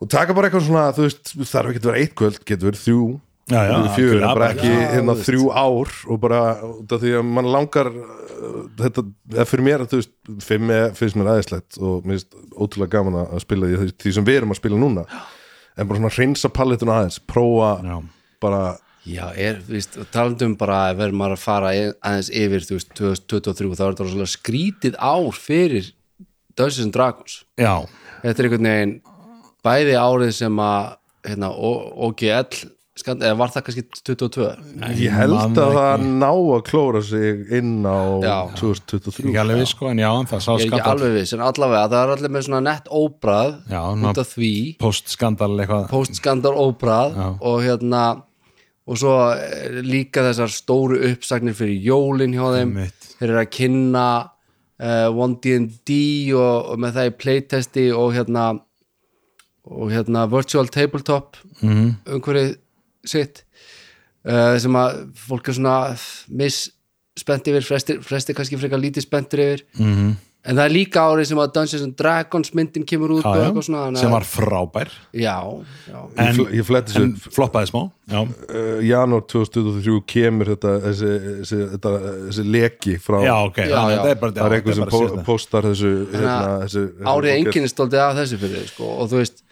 [0.00, 2.84] og taka bara eitthvað svona þú veist, þarf ekki að vera eitt kvöld getur verið
[2.86, 7.00] þrjú Já, já, fjögur, en algjörlega, bara ekki Já, hérna þrjú ár og bara, af
[7.02, 7.88] því að mann langar
[8.78, 9.02] þetta,
[9.34, 10.12] eða fyrir mér þú veist,
[10.46, 14.28] fimm er, finnst mér aðeinslegt og mér finnst ótrúlega gaman að spila því, því sem
[14.28, 15.04] við erum að spila núna.
[15.74, 17.96] En bara svona hreinsa palletun aðeins prófa já,
[18.44, 18.60] bara
[19.08, 22.92] já, er, veist talandum bara að verður maður að fara e- aðeins yfir, þú veist,
[23.00, 25.90] 2023 þá er þetta svona skrítið ár fyrir
[26.52, 27.40] Dungeons and Dragons.
[27.58, 27.74] Já,
[28.22, 28.94] þetta er einhvern veginn
[29.66, 30.94] bæði árið sem að
[31.26, 34.48] hérna, OGL skand, eða var það kannski 22
[35.00, 38.34] Ég held að það ná að klóra sig inn á Já.
[38.58, 41.32] 2023 ekki alveg við sko, en já, það sá ég er ekki skandal alveg viss,
[41.36, 44.52] en allavega það er allir með svona nett óbrað Já, út af því
[44.82, 47.28] postskandal eitthvað postskandal óbrað Já.
[47.40, 48.02] og hérna
[48.82, 53.08] og svo eh, líka þessar stóru uppsagnir fyrir jólin hjá þeim Einmitt.
[53.20, 54.06] þeir eru að kynna
[54.82, 55.96] uh, 1D&D
[56.34, 58.48] og, og með það í playtesti og hérna
[59.62, 61.92] og hérna virtual tabletop Mhm.
[62.10, 62.56] umhverfið
[63.04, 63.44] sitt
[64.28, 65.76] uh, sem að fólk er svona
[66.28, 66.68] miss
[67.18, 69.66] spennt yfir, flestir, flestir kannski frekar lítið spenntur yfir.
[69.78, 70.12] Mhm.
[70.42, 73.60] en það er líka árið sem að Dungeons and Dragons myndin kemur út Já, og
[73.62, 74.88] svona þannig sem var frábær.
[75.14, 75.36] Já,
[75.86, 80.50] já, Ég, en, fl ég fletti en sér floppaði smá já, uh, janúar 2023 kemur
[80.56, 81.12] þetta þessi,
[81.42, 81.92] þessi, þetta,
[82.26, 84.02] þessi leki frá já ok, Já, þannig að já.
[84.02, 86.34] það er bara, það er einhver sem postar þessu hérna,
[86.66, 87.38] árið podcast.
[87.38, 89.44] enginn stoltið af þessu fyrir sko, og þú veist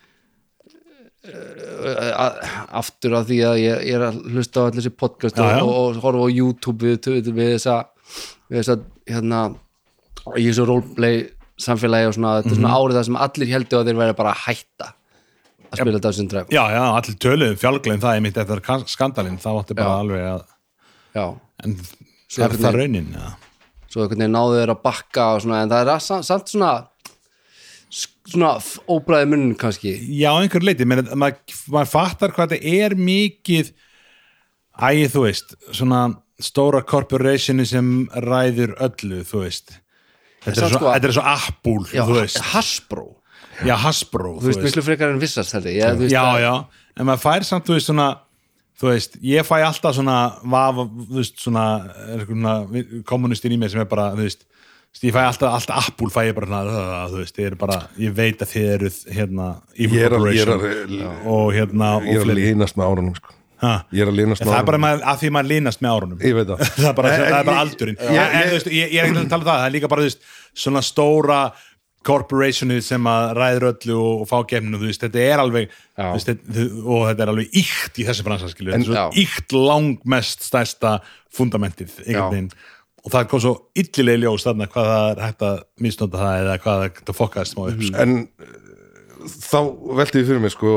[2.80, 5.64] aftur að því að ég, ég er að hlusta á allir þessi podcast Já, já.
[5.64, 7.76] og, og horfa á YouTube við, við, við þessa
[8.50, 8.76] við þessa,
[9.10, 9.40] hérna
[10.40, 11.20] í þessu roleplay
[11.60, 12.60] samfélagi og svona, þetta er Mhm.
[12.62, 14.88] svona árið það sem allir heldur að þeir væri bara að hætta
[15.70, 16.50] að spila Dungeons and Dragons.
[16.56, 20.24] Já, já, allir töluðum fjálglegin það er mitt eftir kan- skandalinn, það átti bara alveg
[20.30, 20.42] að
[21.14, 21.26] já,
[21.64, 21.76] en
[22.30, 23.08] Svo er það raunin
[23.90, 26.72] svo einhvern veginn náðu þeir að bakka og svona, en það er að, samt svona
[27.90, 28.52] svona
[28.90, 29.92] óbræði munn kannski.
[30.20, 33.72] Já, einhver leiti, menn maður mað fattar hvað þetta er mikið
[34.80, 36.02] ægið, þú veist svona
[36.40, 37.90] stóra corporationi sem
[38.24, 39.74] ræður öllu, þú veist.
[40.40, 42.40] Þetta er, svo, sko- þetta er svo Apple, já, þú veist.
[42.54, 43.06] Hasbro.
[43.60, 45.74] Já, Hasbro, þú veist, miklu frekar en vissast ég.
[45.76, 46.54] Já, þú veist, já, já,
[46.96, 48.08] en maður fær samt þú veist svona
[48.80, 51.64] þú veist, ég fæ alltaf svona vafa, þú veist, svona,
[52.24, 52.54] svona
[53.04, 54.46] kommunistin í mér sem er bara, þú veist
[55.00, 56.62] ég fæ alltaf, alltaf Apple fæ ég bara
[57.10, 60.26] þú veist, ég er bara, ég veit að þið eruð hérna, ég er að,
[61.30, 63.36] og hérna, ég er að línast með árunum sko.
[63.60, 65.06] Ég er að línast með það er bara árunum.
[65.12, 66.20] að því maður línast með árunum.
[66.24, 66.62] Ég veit það.
[66.80, 67.98] Það er bara, En- það er bara aldurinn.
[68.00, 70.06] Ég- en, veist, ég, ég er ekki að tala um það, það er líka bara
[70.06, 70.30] veist,
[70.64, 71.40] svona stóra
[72.06, 76.30] corporationið sem að ræður öllu og, fá gefninu, þú veist, þetta er alveg veist,
[76.80, 80.94] og þetta er alveg íkt í þessi svo íkt langmest stærsta
[81.36, 82.48] fundamentið einhvern veginn,
[83.00, 86.58] og það kom svo illilega ljós þarna hvað það er hægt að misnota það eða
[86.64, 88.04] hvað það er fokkaðist smá upp sko.
[88.04, 88.26] en uh,
[89.36, 89.60] þá
[90.00, 90.74] velti ég fyrir mig sko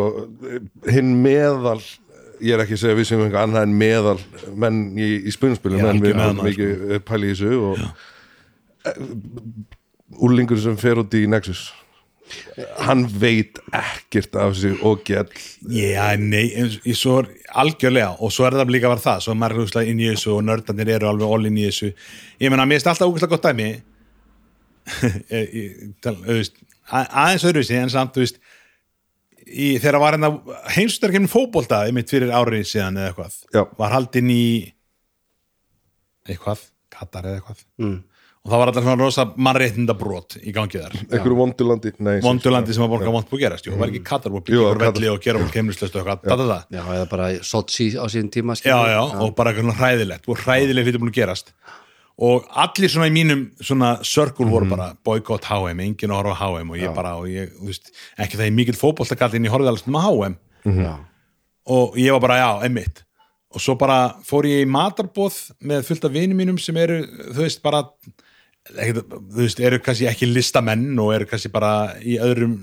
[0.93, 1.81] hinn meðal
[2.43, 4.19] ég er ekki að segja að við sem einhver annað en meðal
[4.59, 7.75] menn í, í spunnspilum en við höfum meðal, mikið pæli í þessu og
[10.23, 11.69] úrlingur sem fer út í Nexus
[12.88, 15.29] hann veit ekkert af sig og gæll
[15.69, 16.45] Já, nei,
[16.88, 17.29] ég svo er
[17.62, 20.36] algjörlega og svo er það líka vera það svo er maður húslega inn í þessu
[20.38, 23.47] og nördarnir eru alveg all inn í þessu ég meina, mér er alltaf úkvæslega gott
[23.49, 23.69] dæmi
[26.03, 28.39] að, aðeins öðruvísi en samt, þú veist
[29.47, 30.31] í, þegar var hérna
[30.75, 33.63] heimstöðarkemni fótbolta einmitt fyrir árið síðan eða eitthvað Já.
[33.79, 34.45] var haldinn í
[36.29, 37.99] eitthvað, Katar eða eitthvað Mm.
[38.43, 40.95] Og það var alltaf svona rosa mannréttindabrót í gangi þar.
[41.06, 41.91] Einhverju vondulandi
[42.25, 44.82] Vondulandi sem að borga vond búið gerast jú, var ekki Katar búið Katar.
[44.84, 46.58] velli og gera fólk heimlislöst og eitthvað, da, da, da.
[46.67, 50.41] já, eða bara Sochi á síðan tíma já, já, og bara eitthvað svona hræðilegt og
[50.43, 51.53] hræðilegt hluti búin að gerast.
[52.27, 56.77] Og allir svona í mínum svona circle voru bara boykott HM enginn á HM og
[56.77, 59.88] ég bara og ég, þú veist, ekki það ég mikill fótboltakall inn í horfið alveg
[59.95, 60.36] með HM
[61.71, 63.06] og ég var bara já, emmitt
[63.53, 66.99] og svo bara fór ég í matarbóð með fullt af vinum mínum sem eru
[67.32, 67.84] þú veist, bara
[68.71, 69.04] þú
[69.36, 72.58] veist, eru kannski ekki listamenn og eru kannski bara í öðrum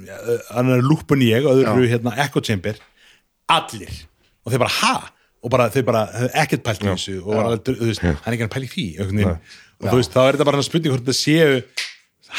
[0.56, 2.78] annar lúpun ég, öðru hérna echo chamber,
[3.50, 3.92] allir.
[4.40, 4.94] Og þeir bara, ha?
[5.40, 6.02] og bara, þau bara
[6.42, 8.86] ekkert pælt í þessu og var, þú veist, hann er ekki að pæla í því
[9.00, 9.14] og
[9.86, 11.62] þú veist, þá er þetta bara hann spurning hvort þetta séu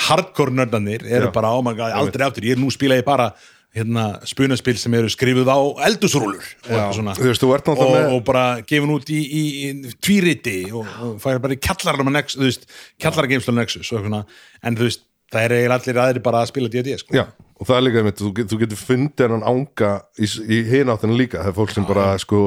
[0.06, 1.34] hardcore nördanir eru Já.
[1.36, 3.32] bara, oh my god, aldrei áttur ég er nú spila ég bara
[3.76, 7.14] hérna, spunaspil sem eru skrifuð á eldusrúlur og, svona.
[7.16, 11.56] Veist, og, með- og bara gefin út í, í, í tvíriti og, og færi bara
[11.56, 12.60] í kjallaranum að Nexus,
[13.02, 14.36] kjallarageimslu Nexus eitthvað,
[14.68, 17.16] en þú veist, það er eiginlega allir aðri bara að spila D&D sko.
[17.16, 20.58] Já, og það er líka einmitt, þú, get- þú getur fundið hann ánga í, í
[20.68, 22.42] hináttinu líka, það er fólk sem bara sko,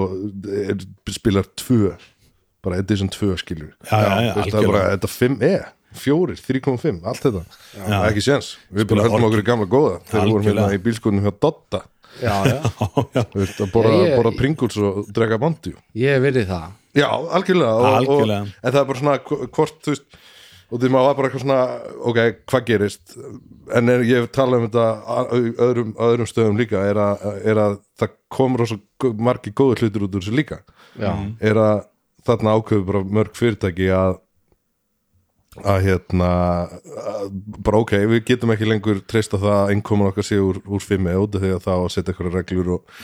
[0.66, 0.84] er,
[1.16, 1.94] spilar tvö
[2.64, 3.72] bara edition 2 skilur.
[3.88, 5.54] Já, já, já, það er bara, þetta 5 e
[5.98, 7.42] fjórir, 3,5, allt þetta.
[7.74, 9.96] Það er ekki séns, við bara höldum okkur í gamla góða.
[10.10, 11.82] Þegar við vorum hérna í bílskunum hjá Dotta
[12.22, 12.58] já, já.
[12.58, 16.68] já, þú veist, að borða pringuls og drega bandjú ég verði það.
[16.94, 18.44] Já, algjörlega, og, Algjörlega.
[18.46, 20.20] Og, en það er bara svona hv- hvort, þú veist
[20.74, 21.56] og því maður var bara eitthvað svona,
[22.10, 22.18] ok,
[22.50, 23.16] hvað gerist?
[23.78, 24.86] En er, ég hef talað um þetta
[25.66, 26.80] öðrum, öðrum stöðum líka.
[26.88, 28.64] Er að, er að það komur
[29.28, 30.58] margir góður hlutur út úr þessu líka.
[30.98, 31.12] Já,
[31.44, 31.84] er að
[32.26, 34.16] þarna ákveður bara mörg fyrirtæki að
[35.62, 36.30] að hérna
[36.98, 37.28] að,
[37.66, 41.14] bara ok, við getum ekki lengur treysta það að innkoman okkar sé úr, úr fimmi
[41.20, 42.96] út af því að að setja eitthvað reglur og,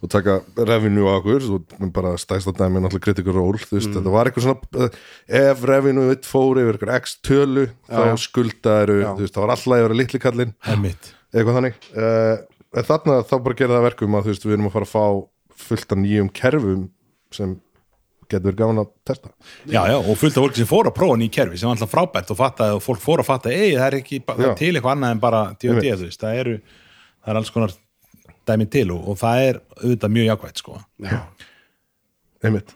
[0.00, 4.14] og taka revenue á okkur og bara stæsta dæmi náttúrulega critical role þú veist, þetta
[4.14, 4.98] var eitthvað svona eh,
[5.42, 8.16] ef revenue vitt fór yfir eitthvað x tölu þá já.
[8.24, 10.24] skuldaður, þú veist, það var alltaf að vera litli
[10.72, 11.80] emmitt eitthvað þannig.
[11.92, 12.36] Uh,
[12.78, 14.88] en þarna þá bara gera það að verkum að þú veist, við erum að fara
[14.88, 15.06] að fá
[15.68, 16.84] fullt af nýjum kerfum
[17.34, 17.56] sem
[18.28, 19.30] getur verið gaman að testa.
[19.66, 21.92] Já, já, og fullt af fólki sem fór að prófa ný kerfi sem var alltaf
[21.94, 24.54] frábært og fattaði og fólk fór að fatta ei, það er ekki ba- Já.
[24.58, 27.72] til eitthvað annað en bara D&D, þú veist, það eru það er alls konar
[28.48, 30.78] dæmi til og, og það er auðvitað mjög jákvætt sko.
[31.04, 31.20] Já.
[32.44, 32.74] einmitt.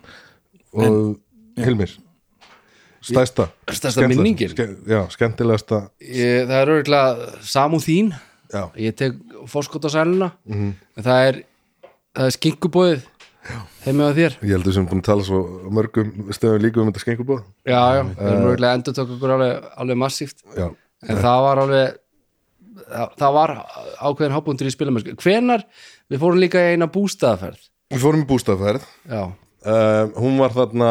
[0.72, 1.18] Og
[1.56, 1.90] Hilmir
[3.02, 4.48] stærsta Stærsta Skemmtilegasta- minningin?
[4.48, 8.12] ske- já, skemmtilegasta Ég, það er örgulega samúð þín.
[8.52, 9.12] Já, ég tek
[9.48, 10.32] fórskot á sæluna.
[10.48, 11.38] En það er,
[12.14, 13.02] það er skinkubóðið
[13.85, 14.37] heimi á þér?
[14.42, 15.40] Ég held að sem búin að tala svo
[15.74, 19.68] mörgum stöðum líka um þetta skengubóð já, já, við erum örgulega endur tók okkur alveg,
[19.83, 20.42] alveg massíft.
[20.57, 20.66] Já,
[21.09, 21.98] en það var alveg
[22.92, 23.55] það, það var
[23.98, 25.64] ákveðin hábúndur í spilamennsku hvenar,
[26.12, 27.70] við fórum líka í eina bústaðaferð.
[27.92, 30.90] Við fórum í bústafærð já, uh, hún var þarna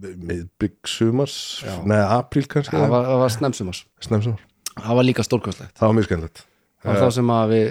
[0.00, 1.36] með bygg sumars
[1.84, 5.76] neða apríl kannski það var, var snemsumars snemsumar, það var líka stórkostlegt.
[5.78, 6.46] Það var mjög skemmtilegt.
[6.80, 7.68] Það var þá sem að við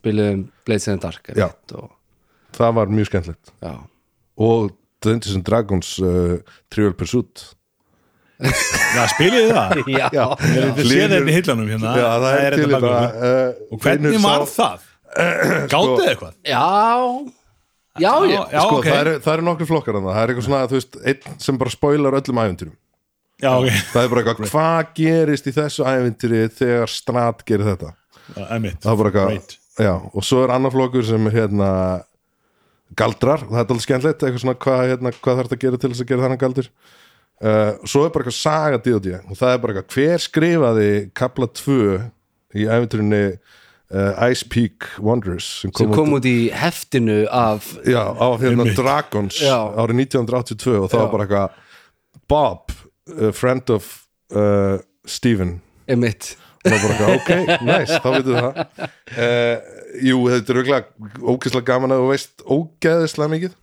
[0.00, 1.32] spilum Blades in the Dark
[1.76, 1.88] og,
[2.56, 3.54] það var mjög skemmtilegt.
[3.64, 3.74] Já.
[4.40, 6.36] og Dungeons and Dragons uh,
[6.72, 7.46] Trivial Pursuit.
[8.96, 9.80] Já, spiliði það?
[9.92, 11.90] já, já, Þið séð þetta í hillanum hérna.
[11.92, 14.86] Já það er til þetta uh, Og hvernig Finnur var sá- það?
[15.74, 16.32] Gátuð eitthvað?
[16.48, 16.62] já.
[18.00, 18.86] Já, já, já, sko, ok.
[18.86, 21.40] það eru, það eru nokkru flokkar að það það er eitthvað svona, þú veist, einn
[21.42, 22.76] sem bara spoilar öllum æventyrum
[23.40, 27.90] Já, ok, það er bara eitthvað, hvað gerist í þessu æventyri þegar strat gerir þetta?
[28.36, 31.70] Það er bara eitthvað, já, og svo er annar flokkur sem er hérna
[32.98, 36.02] galdrar, það er alveg skemmtilegt eitthvað svona, hvað, hérna, hvað þarf að gera til þess
[36.04, 39.74] að gera þannig galdur uh, svo er bara eitthvað saga D&D og það er bara
[39.76, 41.78] eitthvað, hver skrifaði kapla 2
[42.60, 48.02] í æventyrinni uh, Ice Peak Wonders sem kom, sem kom út í heftinu af já,
[48.10, 48.78] á hérna Einmitt.
[48.78, 49.56] Dragons Já.
[49.78, 51.12] árið 1982 og það var Já.
[51.14, 51.66] bara eitthvað
[52.30, 52.74] Bob,
[53.10, 53.90] a friend of
[54.34, 58.58] uh, Stephen emitt og það var bara eitthvað, ok, nice, þá veitum við það
[59.24, 63.54] uh, jú, þetta er auðvitað ógeðslega gaman að þú veist ógeðslega mikið.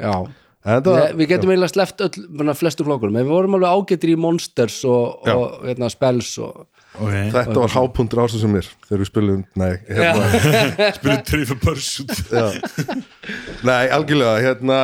[0.00, 0.14] Já.
[0.60, 4.10] En þetta Við, við getum eiginlega sleppt öll, flestu flokkurum en við vorum alveg ágættir
[4.12, 6.66] í Monsters og, og hérna, Spells og,
[6.98, 7.30] okay.
[7.32, 10.26] þetta var hápuntur ásins sem mér þegar við spilum, nei hérna,
[10.98, 12.12] Spilið Trivial Pursuit
[13.66, 14.78] nei, algjörlega hérna,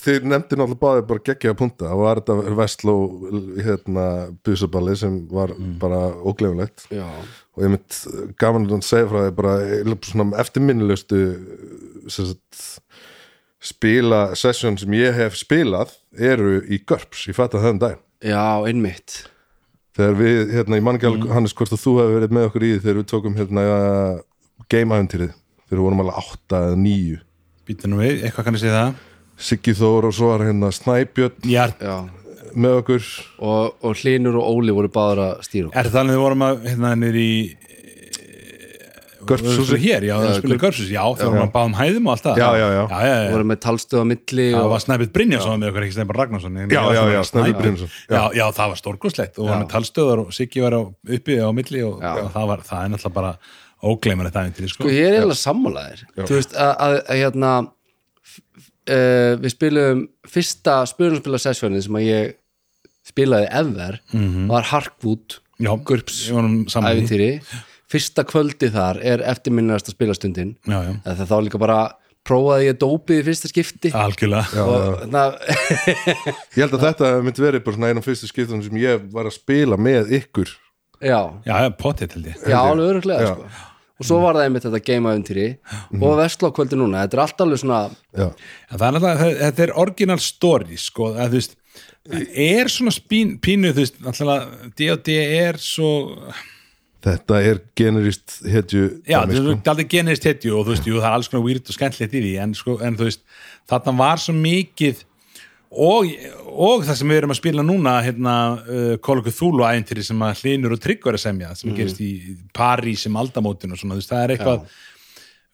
[0.00, 1.90] þið nefndi náttúrulega báðið bara geggjaða punta.
[1.94, 2.96] Og var þetta Vestló
[3.66, 4.06] hérna,
[4.46, 6.88] busaballi sem var bara óglefulegt
[7.56, 8.00] og ég mynd
[8.40, 9.54] gaman að segja frá því bara
[10.42, 11.22] eftirminnilegustu
[13.66, 17.96] spila session sem ég hef spilað eru í GURPS, ég fatt að það um dag
[18.24, 19.22] já, einmitt.
[19.96, 22.66] Þegar við, hérna, ég man ekki alveg Hannes hvort að þú hefur verið með okkur
[22.66, 23.62] í því þegar við tókum hérna
[24.72, 27.20] game-æventýrið þegar við vorum alveg átta eða níu
[27.66, 29.04] Býta nú við, eitthvað kann ég segja það?
[29.46, 31.48] Siggi Þór og svo var hérna Snæbjörn.
[31.50, 31.96] Já, já.
[32.54, 33.08] með okkur.
[33.42, 35.80] Og, og Hlinur og Óli voru báður að stýra okkur.
[35.82, 37.30] Er það alveg við vorum að hérna niður í
[39.26, 42.24] GURPS Við hér, já, það spilið Görsus, já, þegar vorum að báðum hæðum og allt
[42.26, 42.40] það.
[42.40, 42.82] Já, já, já.
[42.82, 43.30] já, já, já.
[43.34, 46.58] voru með talstöð á milli Það og, var Snæbjörn Brynjarsson með okkur, ekki Snæbjörn Ragnarsson
[46.62, 48.16] Já, já, já, Snæbjörn Brynjarsson, já.
[48.16, 50.82] já, já, það var stórkoslegt og var með talstöðar og Siggi var á,
[51.18, 53.32] uppi á milli og, og það, var, það er náttúrulega bara
[53.84, 54.86] ógleimar þetta aðeins sko.
[54.86, 60.04] sko ég er eiginlega sammálaðir þú veist að, að, að hérna uh, við spilum
[60.36, 62.36] fyrsta spilumspila sessjónin sem að ég
[63.06, 64.00] spilaði ever
[64.50, 67.32] var Harkwood já, GURPS æfintýri
[67.90, 70.56] fyrsta kvöldi þar er eftirminnilegasta spilastundin.
[70.66, 71.78] Já, já, það þá líka bara
[72.26, 73.92] prófaði ég dópið í fyrsta skipti.
[73.94, 75.26] Algjörlega.
[76.56, 79.30] Ég held að þetta myndi verið bara svona einu af fyrstu skiptunum sem ég var
[79.30, 80.50] að spila með ykkur
[81.00, 83.48] já, já, potið held ég já, alveg öruglega sko.
[83.96, 85.46] og svo var það einmitt þetta game æfintýri
[86.00, 87.80] og vestlá kvöldi núna, þetta er allt alveg svona
[88.16, 88.26] Já,
[88.70, 91.56] En það er það- þetta er original story sko, að þú veist
[92.36, 95.90] er svona spín, pínu, þú veist náttúrulega, D&D er svo
[97.06, 99.50] þetta er generist hetju já, dæmi, þú sko.
[99.52, 102.14] veist, aldrei genist hetju og þú veist, jú, það er alls konar weird og skemmtilegt
[102.18, 103.20] í því en, sko, en þú veist,
[103.70, 105.04] þarna var svo mikið
[105.70, 106.10] og,
[106.46, 110.22] og það sem við erum að spila núna hérna, uh, Call of Cthulhu æfintýri sem
[110.26, 112.10] að hlinur og tryggur að semja sem gerist í
[112.56, 114.66] París sem aldamótin og svona, þú veist, það er eitthvað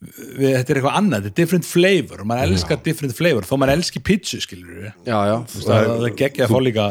[0.03, 3.55] við, þetta er eitthvað annað, þetta er different flavor og maður elskar different flavor, þó
[3.62, 6.90] maður elski pizza skilur við, já, já, það, það er geggja að fá líka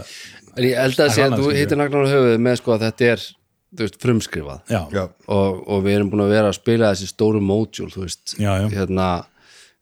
[0.52, 3.10] en ég held að sé að þú hittir nagnar á höfuð með sko að þetta
[3.14, 3.26] er
[3.72, 4.64] þú veist, frumskrifað.
[4.72, 8.04] Já, Já, og, og við erum búin að vera að spila þessi stóru módjúl, þú
[8.04, 8.68] veist Já, já.
[8.74, 9.08] hérna,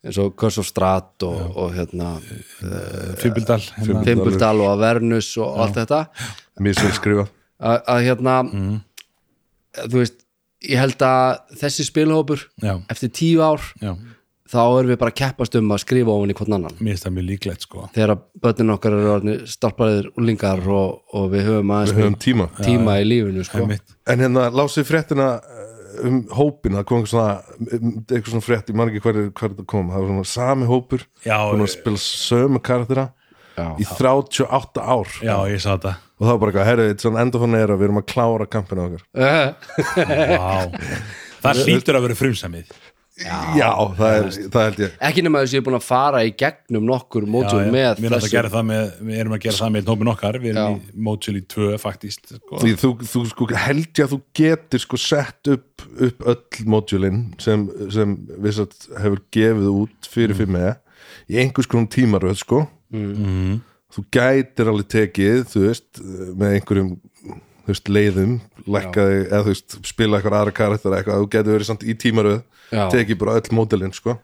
[0.06, 2.14] eins og Curse of Strat og, og hérna
[3.20, 4.04] Fimbildal hérna.
[4.08, 6.04] Fimbildal og Avernus og allt þetta.
[6.64, 7.34] Misvel skrifað.
[7.60, 8.78] Að, að hérna Mhm.
[9.90, 10.22] þú veist,
[10.64, 13.94] ég held að þessi spilhópur já, eftir tíu ár já,
[14.50, 16.78] þá erum við bara að keppast um að skrifa ofan í hvern annan.
[16.80, 17.90] Mér finnst það mjög líklegt sko.
[17.94, 22.18] Þegar að börnin okkar eru orðnir starpariðir úlingar og, og við höfum aðeins Við höfum
[22.26, 22.48] tíma.
[22.64, 23.62] tíma í lífinu sko.
[23.62, 23.96] Einmitt.
[24.08, 25.30] En hérna lásið fréttina
[26.08, 27.34] um hópin, það kom eitthvað svona
[28.10, 29.90] eitthvað svona frétt, ég man ekki hver, hver þetta kom.
[29.94, 33.06] Það var svona sami hópur Já, búin að ég- spila sömu karaktera
[33.60, 33.68] Já.
[33.80, 35.08] í 38 ár.
[35.26, 35.96] Já, ég sá þetta.
[36.20, 38.02] Og það var bara eitthvað, herru, þetta er svona enda fann er að við erum
[38.02, 39.04] að klára kampina okkar.
[40.40, 40.72] Vá.
[41.40, 42.72] það hlýtur að vera frumsamið
[43.20, 44.96] já, það, er, það held ég.
[45.10, 48.16] ekki nema þessi ég er búin að fara í gegnum nokkur mótjól með við erum
[48.16, 48.32] að þessu.
[48.34, 50.40] gera það með við erum að gera það með tópin okkar.
[50.44, 52.62] Við erum í mótsöl í tvö faktist sko.
[52.64, 57.24] því þú, þú sko held ég að þú getur sko sett upp, upp öll módjulin
[57.42, 60.72] sem, sem við satt hefur gefið út fyrir fyrir með
[61.30, 62.64] í einhvers konum tímaröð sko.
[63.90, 66.02] Þú gætir alveg tekið þú veist,
[66.38, 66.92] með einhverjum
[67.70, 68.36] þú veist, leiðum,
[68.70, 72.40] lækkaði eða þú veist, spila eitthvað aðra karakter eitthvað, þú getur verið samt í tímaröð.
[72.40, 72.59] Já.
[72.72, 74.18] Tekið bara öll módelin sko.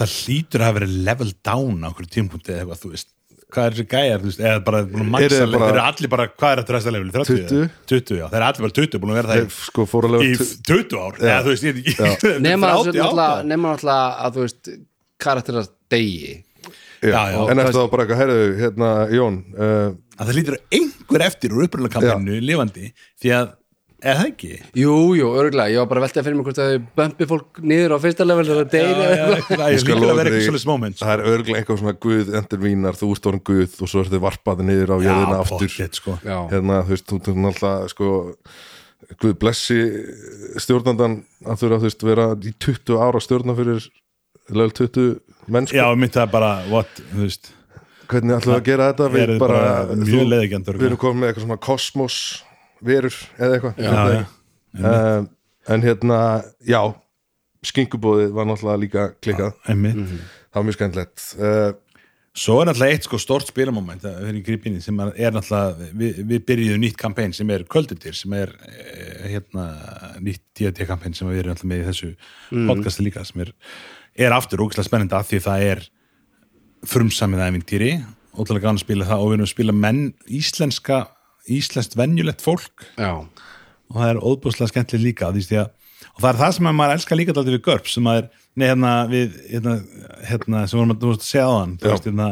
[0.00, 3.10] Það hlýtur að hafa verið level down á okkur tímpunkti eða eitthvað, þú veist.
[3.50, 6.74] Hvað er þessi gæjar, þú veist, eða bara þeir eru allir bara, hvað er þetta
[6.76, 7.40] ræsta level, 30?
[7.50, 7.70] 20?
[7.90, 10.36] 20, já, þeir eru allir bara 20, búin að vera það sko í, á í
[10.70, 11.64] 20 ár, eða þú veist,
[12.46, 14.70] nema 38 náttúrulega nema náttúrulega að þú veist
[15.26, 17.40] karakterast degi já, Já, já.
[17.50, 21.66] en eftir þá bara eitthvað, herðu, hérna Jón uh, að það hlýtur einhver eftir úr
[21.66, 23.50] upprunlega kampinu lifandi, því að
[24.02, 24.50] er það ekki?
[24.80, 27.60] jú, jú, örgulega, ég var bara að velta fyrir mig hvort að þau bömpi fólk
[27.72, 29.64] niður á fyrsta level þegar það deyri eða eitthvað.
[29.74, 30.46] ég skal að lofa vera því-
[31.00, 34.10] það er örglega eitthvað svona guð endur vínar, þú ert orðin guð og svo er
[34.14, 35.68] þið varpaði niður á jörðina aftur.
[35.70, 36.18] pottet, sko.
[36.24, 38.10] Hérna, þú veist, þú veist alltaf sko,
[39.20, 39.78] guð blessi
[40.60, 43.88] stjórnandan að þú veist, vera í 20 ára stjórna fyrir
[44.50, 47.52] level 20 menn, sko, já, mitt það bara, what, þú veist.
[48.10, 49.04] Hvernig ætlum við að gera þetta?
[49.06, 49.20] Er við
[50.80, 52.16] við erum komið með eitthvað svona kosmos
[52.86, 53.84] verur eða eitthvað.
[53.84, 54.24] Já,
[54.80, 55.28] um,
[55.70, 56.18] en hérna,
[56.66, 56.80] já
[57.66, 59.56] skinkubóðið var náttúrulega líka klikkað.
[59.68, 60.00] Einmitt.
[60.50, 61.24] Það var mjög skemmtilegt.
[61.36, 61.72] Uh,
[62.40, 64.04] Svo er náttúrulega eitt sko stort spilamoment
[64.46, 69.32] gripinni sem er náttúrulega við, við byrjuðum nýtt kampæn sem er kvöldutir sem er eh,
[69.32, 69.64] hérna
[70.22, 72.12] nýtt D&D kampæn sem við erum náttúrulega með í þessu
[72.70, 73.50] podcasti líka sem er,
[74.14, 75.82] er aftur ógæslega spennandi af því það er
[76.86, 77.90] frumsamið æfintýri
[78.38, 80.02] ótrúlega gana að spila það og við erum að spila menn
[80.40, 81.00] íslenska,
[81.48, 83.12] íslenskt venjulegt fólk já,
[83.90, 85.70] og það er óbúslega skemmtileg líka því að,
[86.14, 88.28] og það er það sem að maður elskar líka dálítið við GURP sem að er,
[88.60, 89.76] nei hérna við hérna,
[90.28, 91.86] hérna sem vorum að, þú segja á hann Já.
[91.88, 92.28] veist, hérna,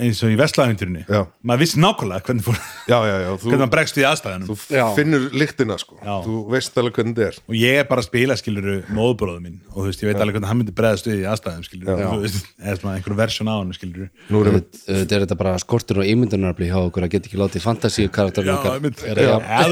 [0.00, 1.20] eins og í vestlæðinturinni Já.
[1.44, 2.56] maður vissi nákvæmlega hvernig, fór,
[2.88, 4.84] já, já, já, þú, hvernig maður bregst við aðstæðanum þú Já.
[4.98, 5.94] finnur lyktina sko.
[6.00, 6.14] Já.
[6.24, 7.36] þú veist alveg hvernig þetta er.
[7.48, 9.58] Og ég er bara að spila skiluru móðbróðu minn.
[9.74, 12.20] Og þú veist, ég veit alveg hvernig hann myndi bregðast við í aðstæðum skiluru, þú
[12.24, 15.52] veist, eða svona einhverju versjón á hann skiluru nú erum við þetta er þetta bara
[15.62, 19.18] skortur og ímyndunarafli hjá okkur að geta ekki látið fantasíu er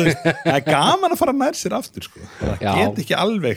[0.07, 2.19] veist, það er gaman að fara nær sér aftur sko.
[2.41, 2.73] það Já.
[2.79, 3.57] get ekki alveg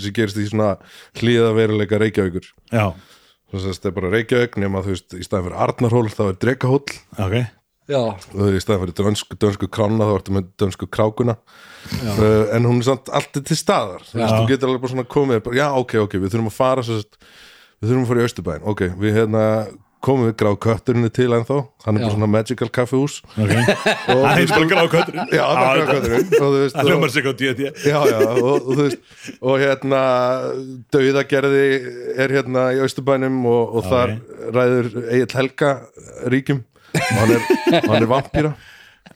[0.00, 0.74] æfintir sem gerist í svona
[1.20, 2.50] hlýða veruleika Reykjavíkur.
[2.72, 2.92] Já,
[3.50, 6.38] svo sérst það er bara Reykjavík nema þú veist, í staðin fyrir Arnarhól þá er
[6.44, 6.84] Drekahól
[7.18, 7.36] ok.
[7.90, 11.36] Já, og þú veist, í staðin fyrir dönsku, dönsku krána þá ertu með dönsku krákuna.
[11.90, 14.04] Uh, en hún er samt alltaf til staðar.
[14.06, 14.38] Þú veist, Já.
[14.38, 17.18] þú getur alveg bara svona komið bara, já, ok, ok, við þurfum að fara sérst,
[17.80, 19.44] við þurfum að fara í Austurbæn, ok, við hérna
[20.04, 21.58] komum við gráð kötturinn til ennþá.
[21.84, 25.32] Hann er bara svona magical kaffehús Það er bara gráð kötturinn.
[25.36, 26.32] Já, það er gráð kötturinn.
[26.40, 27.32] Og þú veist, Það og- hljómar sig á
[28.10, 28.98] já, og, og þú veist
[29.40, 30.02] og hérna
[30.96, 31.64] dauðagerði
[32.24, 34.16] er hérna í Austurbænum og, og þar
[34.56, 35.72] ræður Egil Helga
[36.32, 36.64] ríkjum.
[36.96, 37.48] Hann er,
[38.02, 38.54] er vampýra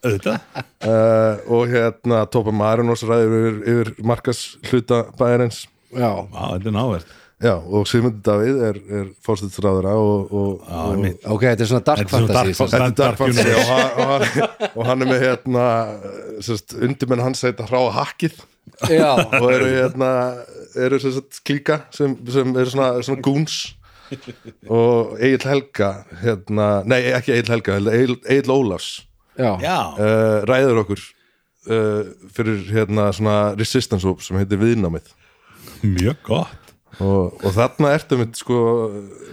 [0.05, 0.41] Auðvitað.
[0.85, 5.65] Uh, og hérna Topa Marinos ræður yfir, yfir markas hluta bæjarins.
[5.95, 7.13] Já, þetta er náverð
[7.45, 11.05] já, og Sigmundur Davíð er, er fórstættsræðura og, og, og
[11.37, 13.55] ok, þetta er svona dark svona fantasy Þetta er Dark Dark Fantasy.
[13.55, 15.69] og, hann- og, hann- og hann er með hérna
[16.49, 18.41] sérst, undirmenn hans heita hráa hakkið.
[18.75, 18.91] Sagt.
[18.97, 20.11] já, og eru hérna
[20.87, 23.59] eru sem sagt klíka sem, sem eru svona, svona goons.
[24.71, 25.91] Og Egil Helga
[26.23, 28.89] hérna, nei ekki Egil Helga Egil, Egil Ólafs.
[29.99, 31.01] Uh, ræður okkur
[31.69, 32.03] uh,
[32.37, 35.09] fyrir hérna svona resistance hóp sem heitir viðnámið.
[35.85, 36.64] Mjög gott
[37.01, 38.61] og, og þarna ertu mitt sko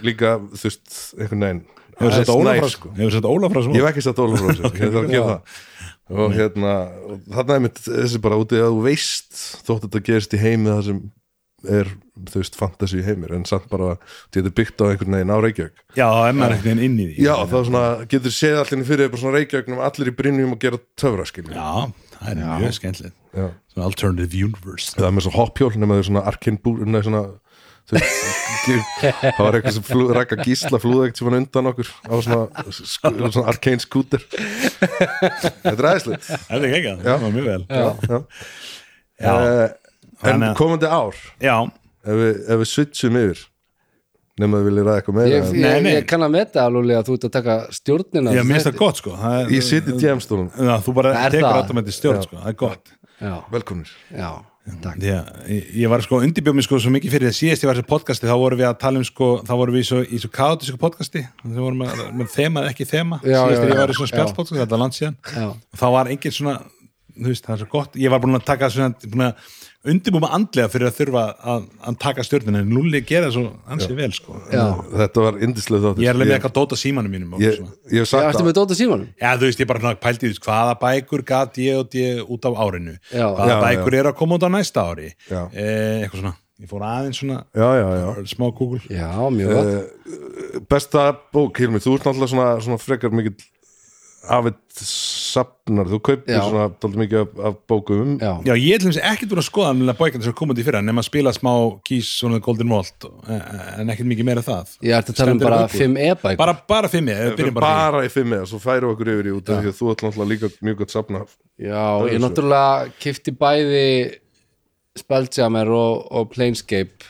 [0.02, 1.62] líka þú veist einhvern veginn
[2.02, 2.92] Hefur sett aðeins Ólaf nær, frá sko.
[3.12, 5.58] Sett ég hef ekki satt Ólaf frá sér ég þarf að gera það.
[6.12, 6.76] Og hérna,
[7.08, 10.72] og þarna er mitt þessi bara úti að þú veist þótt þetta gerist í heimi
[10.72, 11.02] það sem
[11.72, 11.90] er
[12.32, 13.94] þú veist fantasy heimir en samt bara
[14.34, 15.84] þetta er byggt á einhvern veginn á Reykjavík.
[15.94, 17.26] Já, er maður einhvern veginn inn í því.
[17.28, 20.80] Já þá svona getur séð allir fyrir bara svona Reykjavíknum allir í brynjum og gera
[20.98, 21.70] töfra skilja Já,
[22.18, 23.18] það er mjög skemmtilegt.
[23.72, 24.92] Svona alternative universe.
[24.98, 27.22] Það er með svona hoppjól nema þau svona arkinn búr nei, svona,
[27.90, 33.46] það var eitthvað sem flú, rækka gísla flúðegt sem var undan okkur á svona, svona
[33.50, 36.98] arkane skúter þetta er æðislegt Það er ekki ekki, Já.
[37.06, 38.20] það var mjög vel já, já.
[39.22, 39.32] Já.
[39.32, 41.56] Eh, en að- komandi ár Já,
[42.06, 43.42] ef við, ef við switchum yfir
[44.40, 45.92] nema við viljum ræða eitthvað meira ég, en- Nei, ég, nei.
[45.98, 49.02] ég kann að meta alveg að þú ert að taka stjórnina ég minnst það gott
[49.02, 51.60] sko það er, ég sitt í DM-stólum Já, þú bara tekur það.
[51.60, 52.24] automatið stjórn Já.
[52.30, 54.18] sko, það er gott já, velkomnir já, Takk.
[54.22, 54.32] Já,
[55.50, 57.90] ég, ég var sko undirbjóð mig sko svo mikið fyrir það síðast ég var þessi
[57.90, 60.30] podcasti þá vorum við að tala um sko þá vorum við í svo, í svo
[60.36, 64.10] kaotísku podcasti þá vorum við með þema eða ekki þema síðast ég var í svona
[64.10, 64.14] já.
[64.14, 65.48] spjallpodcast þetta land síðan Já.
[65.50, 66.54] og þá var engin svona
[67.16, 69.50] þú veist, það er svo gott, ég var búin að taka svona, búin að
[69.82, 71.22] undirbúma andlega fyrir að þurfa
[71.52, 74.36] að, að taka stjórnina en Lulli gera svo ansið vel sko.
[74.52, 74.62] Já,
[74.92, 76.04] þetta var indislega þáttur.
[76.04, 77.74] Ég er alveg með eitthvað dóta símanum mínum og ég, svona.
[77.90, 79.08] ég hef Já, sagt ertu með Dóta Símanum?
[79.18, 82.60] Já, þú veist, ég bara pældi því hvaða bækur gat ég og ég út af
[82.66, 82.94] árinu?
[83.10, 83.26] Já.
[83.26, 85.10] hvaða Já, bækur eru að koma út á næsta ári?
[85.26, 85.40] Já.
[85.50, 88.06] eh, eitthvað svona, ég fór aðeins svona já, já, já.
[88.36, 88.82] smá Google.
[88.86, 90.62] Já, mjög gott.
[90.70, 93.34] Besta bók, Hilmi, þú ert náttúrulega svona, svona frekar mikill
[94.22, 96.40] afið sapnar, þú kaupir Já.
[96.46, 98.12] svona dálítið mikið af, af bókum.
[98.22, 101.08] Já, Já, ég sér ekkert úr að skoða með bækandi sem komandi fyrir nema að
[101.08, 101.50] spila smá
[101.86, 103.42] kís svona Golden Vault eh,
[103.82, 104.72] en ekkert mikið meira það.
[104.86, 105.84] Ég ætti að tala um bara upp úr.
[105.84, 108.92] 5 e-bækur bara, bara fimm ég, byrjum bara, bara, bara í fimm eða, svo færu
[108.94, 111.24] okkur yfir í út af því að þú ert náttúrulega líka mjög gott sapna
[111.60, 113.86] Já, ég náttúrulega kifti bæði
[114.98, 117.06] Spelljammer og, og Planescape.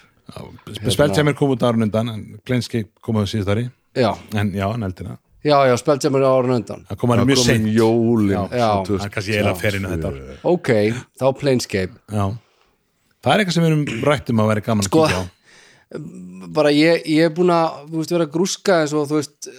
[0.86, 3.68] Spelljammer kom út árun undan en Planescape kom á síðust ári.
[3.98, 6.84] Já, en já, neldina, já, já, Spelljammer árun undan.
[6.90, 7.68] Það kom að mjög seint.
[7.76, 8.42] jólin Já.
[8.86, 10.12] Það er kannski eiginlega fer inn á þetta
[10.52, 10.70] Ok,
[11.20, 11.94] þá Planescape.
[12.12, 12.26] Já,
[13.22, 15.24] það er eitthvað sem við erum rættum að vera gaman Sko, að kíkja á.
[16.56, 19.50] bara ég, ég er búin að þú veist, vera að grúska eins og þú veist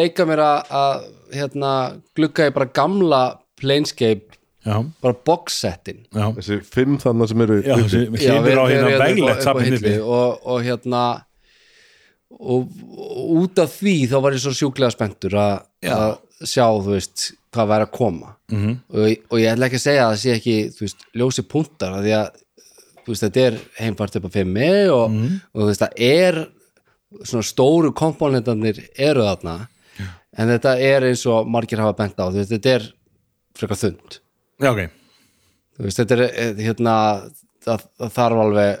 [0.00, 1.06] leika mér að, að
[1.38, 1.70] hérna,
[2.16, 3.22] glugga í bara gamla
[3.60, 9.76] Planescape Já, bara boxsettin þessi fimm þannig sem eru já, þessi Já, við- við hérna
[9.80, 11.04] uppi og, og hérna
[12.30, 12.68] og,
[13.40, 17.68] út af því þá var ég svo sjúklega spenntur að að sjá, þú veist, hvað
[17.72, 18.60] væri að koma Mhm.
[18.66, 18.76] -hmm.
[18.90, 21.92] og, og ég ætla ekki að segja að það sé ekki, þú veist, ljósi punktar
[21.94, 22.30] af því að,
[23.04, 25.40] þú veist, þetta er heimfart upp á fimmi og, Mhm.
[25.54, 26.48] og þú veist, það er
[27.24, 29.66] svona stóru komponentarnir eru þarna
[30.38, 32.92] en þetta er eins og margir hafa bent á, þú veist, þetta er
[33.54, 34.18] frekar þund
[34.60, 34.90] Já, ok,
[35.78, 37.30] þú veist, þetta er eh, hérna
[37.64, 38.78] það, það þarf alveg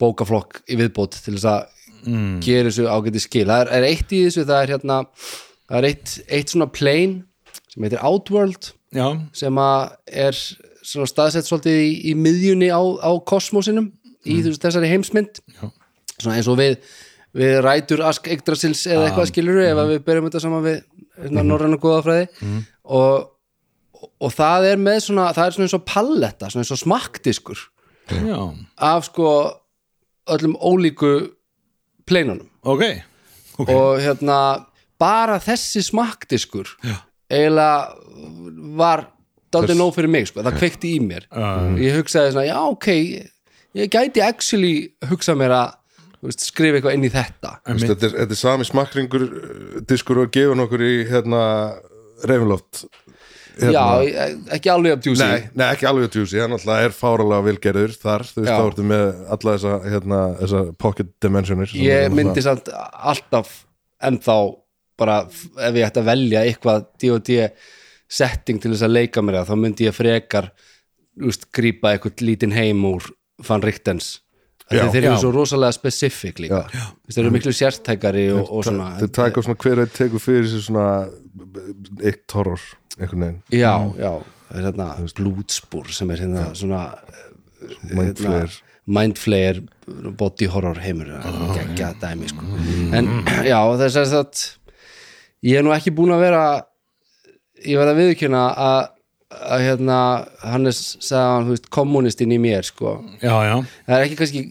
[0.00, 1.66] bókaflokk í viðbót til þess að
[2.06, 2.36] Mm.
[2.44, 4.98] gera þessu ágæti skil það er, er eitt í þessu, það er hérna
[5.66, 7.24] það er eitt, eitt svona plane
[7.72, 10.38] sem heitir Outworld já, sem er
[10.86, 13.88] svona staðsett svolítið í, í miðjunni á, á kosmosinum
[14.26, 15.58] í veist, þessari heimsmynd Mm.
[15.58, 15.72] Já.
[16.22, 16.78] svona eins og við
[17.36, 19.80] við rætur Ask Yggdrasils eða eitthvað skilur ef Mm.
[19.82, 20.78] að við berjum þetta saman við
[21.20, 22.28] hérna, norræna góðafræði
[22.84, 23.28] og,
[24.20, 27.58] og það er með svona það er svona eins og palletta, svona eins og smakkdiskur
[28.08, 28.38] já,
[28.78, 29.28] af sko
[30.30, 31.12] öllum ólíku
[32.08, 32.84] pleinunum ok.
[33.56, 34.38] Ok, og hérna
[35.00, 36.70] bara þessi smakkdiskur
[37.32, 37.94] eiginlega
[38.76, 39.06] var
[39.54, 41.24] daldið nóg fyrir mig sko, það kveikti í mér.
[41.80, 42.88] Ég hugsaði svona, já ok
[43.76, 44.74] ég gæti actually
[45.08, 45.74] hugsað mér að
[46.42, 47.52] skrifa eitthvað inn í þetta.
[47.66, 51.42] Þú veist, þetta, er, þetta er sami smakkringur uh, diskur og gefur nokkur í hérna
[53.56, 56.94] Ravenloft já, e- ekki alveg upp djúsi Nei, nei, ekki alveg djúsi, hann alltaf er
[56.96, 62.12] fáralega vilgerður þar, þú veist, þá ertu með alla þessa, hérna, þessa pocket dimensionir ég
[62.12, 63.54] myndi samt alltaf
[64.04, 64.38] ennþá
[65.00, 67.40] bara ef ég ætti að velja eitthvað D&D
[68.06, 70.50] setting til þess að leika mér að þá myndi ég frekar
[71.26, 73.08] úst, grípa eitthvað lítinn heim úr
[73.46, 74.20] Van Richtens.
[74.70, 75.18] Þeir eru Já.
[75.22, 76.62] svo rosalega specific líka.
[77.06, 80.64] Þeir eru miklu sértækari og, og svona Þau taka svona hver að tekur fyrir sér
[80.66, 80.86] svona
[82.02, 82.62] eitt horror,
[82.98, 83.40] einhvern veginn.
[83.54, 84.12] Já, já,
[84.48, 84.88] það er hérna
[85.20, 86.82] blútspúr sem er hérna svona
[87.90, 88.50] Mindflayer.
[88.50, 89.62] hérna, mindflayer
[90.18, 91.14] body horror heimur.
[91.54, 92.50] Geggja dæmi sko.
[92.94, 93.10] En
[93.52, 94.44] já, þess að það
[95.46, 96.44] ég er nú ekki búin að vera
[97.62, 98.92] ég verð að viðkjöna að
[99.36, 99.96] að hérna
[100.46, 102.92] Hannes sagði hann, þú veist, kommunistinn í mér sko.
[103.18, 103.56] Já, já.
[103.88, 104.42] Það er ekki kannski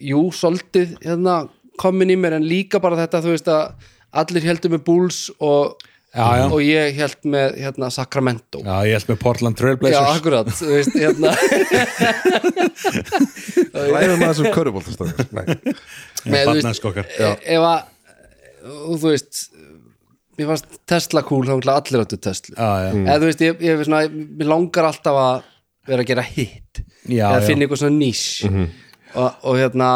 [0.00, 1.36] jú, svolítið hérna
[1.80, 3.86] komin í mér en líka bara þetta þú veist að
[4.20, 5.76] allir heldur með Bulls og,
[6.10, 6.44] Já, já.
[6.50, 8.58] og ég held með hérna Sacramento.
[8.66, 11.30] Já, ég held með Portland Já, Trailblazers akkurat, þú veist, hérna.
[13.74, 15.44] Ræðum að þessum körubóltastafir Nei,
[16.26, 17.80] Nei, þú veist, okkar e- ef að
[19.00, 19.40] þú veist
[20.40, 22.54] mér fannst Tesla cool, þá ætla allir áttu Tesla.
[22.56, 24.02] Já, já, eða þú veist, ég, ég, svona,
[24.40, 25.42] mér langar alltaf að
[25.90, 26.80] vera að gera hit
[27.10, 27.46] Já, eða já.
[27.48, 28.22] finna eitthvað svona nýs
[29.14, 29.90] og, og hérna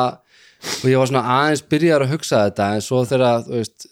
[0.64, 3.88] og ég var svona aðeins byrjar að hugsa þetta en svo þegar, þú veist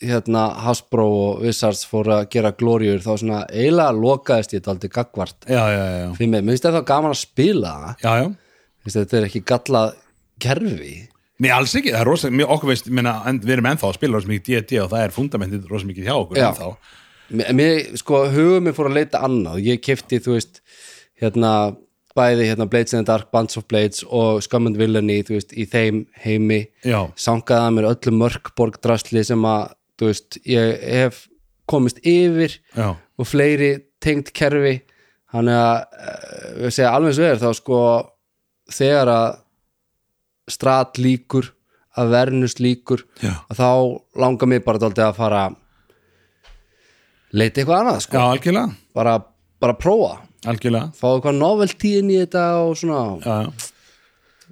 [0.00, 4.92] hérna Hasbro og Wizards fóru að gera glóriur þá svona eiginlega lokaðist ég þetta aldrei
[4.94, 7.74] gagvart fyrir mig, mér finnst þetta gaman að spila.
[8.00, 8.28] Já, já.
[8.80, 9.90] Þú veist, þetta er ekki gallað
[10.40, 10.94] kerfi.
[11.40, 13.98] Nei, alls ekki, það er rosa, mjög okkur veist menna, en, við erum ennþá að
[13.98, 16.48] spila rosa mikið D&D og það er fundamentið rosa mikið hjá okkur Já.
[16.48, 16.96] ennþá.
[17.56, 19.60] Mér, sko, hugum mér fór að leita annað.
[19.68, 20.60] Ég kefti, þú veist
[21.20, 21.52] hérna,
[22.18, 25.52] bæði hérna Blades in the Dark, Bands of Blades og Scum and Villainy, þú veist,
[25.54, 30.86] í þeim heimi, Já, sangaði að mér öllu mörkborg drasli sem að þú veist, ég
[30.96, 31.20] hef
[31.70, 34.80] komist yfir já, og fleiri tengd kerfi.
[35.30, 37.80] Hann er að eh, við segja alveg og er þá sko
[38.74, 39.28] þegar að
[40.50, 41.52] strat líkur
[41.98, 43.34] að vernust líkur Já.
[43.50, 43.70] að þá
[44.22, 45.42] langar mig bara dálítið að fara
[47.34, 49.14] leita eitthvað annað Já, sko algjörlega, bara,
[49.62, 50.12] bara prófa
[50.48, 50.92] algjörlega.
[50.96, 53.02] Fá eitthvað noveltíðin í þetta og svona.
[53.24, 53.70] Já,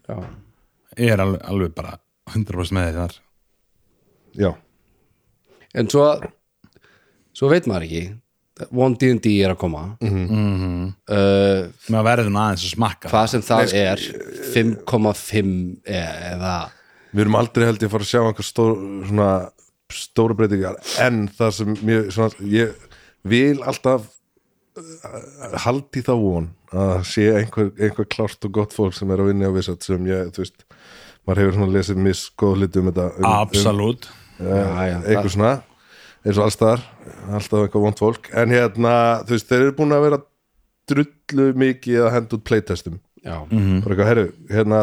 [0.08, 0.16] já.
[0.98, 1.98] ég er alveg, alveg bara
[2.34, 3.18] 100% með þið þar.
[4.38, 4.50] Já,
[5.78, 6.08] en svo
[7.36, 8.06] svo veit maður ekki.
[8.74, 9.84] One D&D er að koma.
[10.02, 13.12] Mm uh, með að verðum aðeins að smakka.
[13.12, 14.02] hvað sem það er
[14.54, 15.52] 5,5
[15.84, 16.56] eða
[17.12, 18.74] við erum aldrei held ég að fara að sjá einhver stór,
[19.08, 19.30] svona
[19.94, 22.74] stóra breytingar en það sem ég, svona, ég
[23.28, 24.17] vil alltaf uh,
[25.64, 29.48] haldi þá von að sé einhver, einhver klárt og gott fólk sem er að vinna
[29.48, 30.66] á vissat sem ég, þú veist
[31.28, 34.10] maður hefur svona lesið misgóð hluti um þetta um, um, Absolutt.
[34.38, 34.54] Já,
[34.86, 35.54] já, eitthvað svona
[36.26, 36.84] eins og allstaðar,
[37.30, 38.30] alltaf eitthvað vond fólk.
[38.36, 38.94] En hérna,
[39.26, 40.20] þú veist, þeir eru búin að vera
[40.90, 42.98] drullu mikið að henda út playtestum.
[43.22, 44.82] Já, bara eitthvað, herru, hérna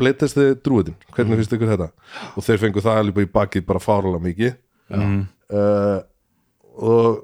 [0.00, 1.90] playtesti drúiðin, hvernig finnst ykkur þetta?
[2.34, 4.54] Og þeir fengu það alveg í bakið bara fáralega mikið.
[4.90, 5.98] Uh,
[6.80, 7.20] og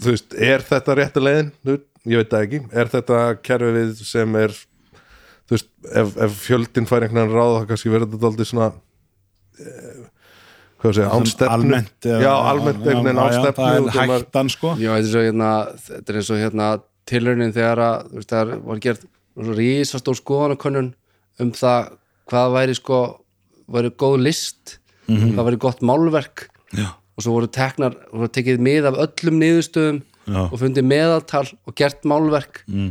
[0.00, 1.52] þú veist, er þetta rétta leiðin?
[2.08, 5.68] Ég veit það ekki, er þetta kerfið sem er þú veist,
[6.00, 8.68] ef, ef fjöldin fær einhvern veginn ráð þá kannski verður þetta aldrei svona
[9.60, 10.04] eh,
[10.80, 11.54] hvað segja, án stefnu.
[11.56, 14.74] almennt eða- já, almennt einhvern veginn án já, stefnu það er hættan sko.
[14.80, 15.50] Já, þetta er svo hérna
[15.88, 16.68] þetta er eins og hérna
[17.10, 19.04] tilraunin þegar að þú veist, það var gert
[19.40, 20.92] svo rísastór skoðanakönnun
[21.40, 21.90] um það
[22.30, 22.98] hvað væri sko
[23.70, 24.78] væri góð list,
[25.10, 26.48] hvað væri gott málverk.
[26.74, 26.88] Já,
[27.20, 30.00] og svo voru teknar, voru tekið mið af öllum niðurstöðum
[30.30, 30.40] Já.
[30.46, 32.90] og fundið meðaltal og gert málverk mm.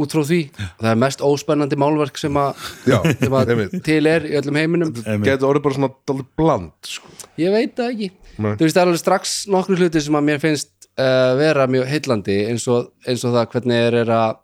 [0.00, 3.76] út frá því og það er mest óspennandi málverk sem að, já, sem einmitt.
[3.86, 7.12] til er í öllum heiminum getur orðið bara svona bland sko.
[7.40, 8.10] ég veit það ekki
[8.40, 8.54] Nei.
[8.54, 11.90] þú veist það er alveg strax nokkru hluti sem að mér finnst uh, vera mjög
[11.90, 14.40] heillandi eins og, eins og það hvernig er, er að,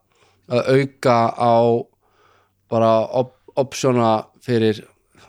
[0.52, 1.56] að auka á
[2.70, 4.10] bara op optiona
[4.44, 4.82] fyrir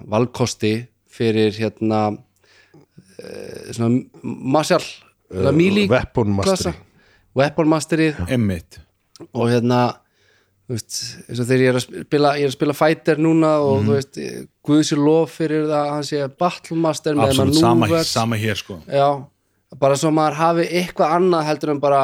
[0.04, 2.10] valkosti fyrir hérna
[3.74, 4.82] svona martial
[5.34, 6.74] uh, melee weapon mastery.
[7.38, 8.80] weapon masterið emmitt
[9.34, 9.80] og hérna
[10.68, 10.97] þú veist,
[11.30, 13.88] eins og þegar ég er að spila ég er að spila fighter núna og Mhm.
[13.88, 14.20] þú veist
[14.68, 18.82] Guðsir lof fyrir það að hann sé battlemaster með sama, maneuvers sama hér sko.
[18.91, 19.24] Já,
[19.80, 22.01] bara svo maður hafi eitthvað annað heldur en bara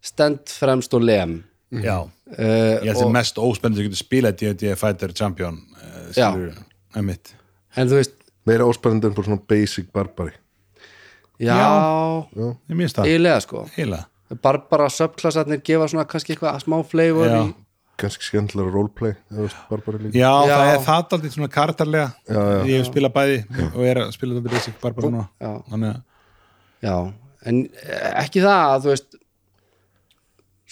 [0.00, 1.42] stend fremst og lem.
[1.72, 6.12] Já, uh, ég held og, sem mest óspennandi að geta spilað D&D Fighter Champion uh,
[6.14, 6.30] Já.
[6.30, 6.54] skilur,
[6.94, 7.32] emmitt
[7.76, 8.14] en þú veist,
[8.46, 10.30] meira óspennandi en bara svona basic barbari
[11.42, 11.56] já,
[12.70, 13.64] ég minnst það, eiginlega sko.
[13.76, 14.02] Heila
[14.42, 17.38] Barbara subklassarnir gefa svona kannski eitthvað smá flavor Já.
[17.44, 17.54] í
[18.00, 20.50] kannski skemmtilega roleplay Já, Já.
[20.50, 22.58] það er það aldrei svona kartarlega Já, já.
[22.66, 25.28] ég hef spilað bæði og er að spila þetta basic bara bara núna.
[25.40, 25.92] Já.
[26.88, 26.96] já,
[27.46, 27.62] en
[28.16, 29.16] ekki það að þú veist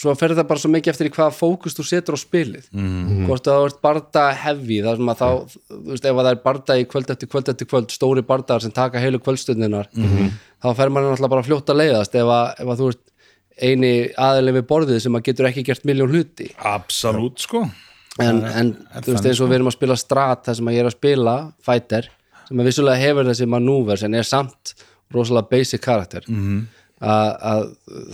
[0.05, 3.25] svo fer þetta bara svo mikið eftir í hvaða fókus þú setur á spilið Mhm.
[3.27, 5.29] hvort að þú ert barda hefi þar sem að þá,
[5.71, 8.63] þú veist, ef að það er barda í kvöld eftir kvöld eftir kvöld, stóri bardaðar
[8.63, 10.31] sem taka heilu kvöldstundinar, Mhm.
[10.63, 13.03] þá fer maður náttúrulega bara fljótt að leiðast ef að, ef að þú ert
[13.63, 17.61] eini aðeins við borðið sem að getur ekki gert miljón hluti absolutt sko
[18.19, 20.83] en, en þú veist eins og við erum að spila strat þar sem að ég
[20.83, 22.09] er að spila fighter
[22.49, 24.75] sem að vissulega hefur þessi manúvers en er samt
[25.15, 26.65] rosalega basic karakter -hmm.
[27.05, 27.63] Að, að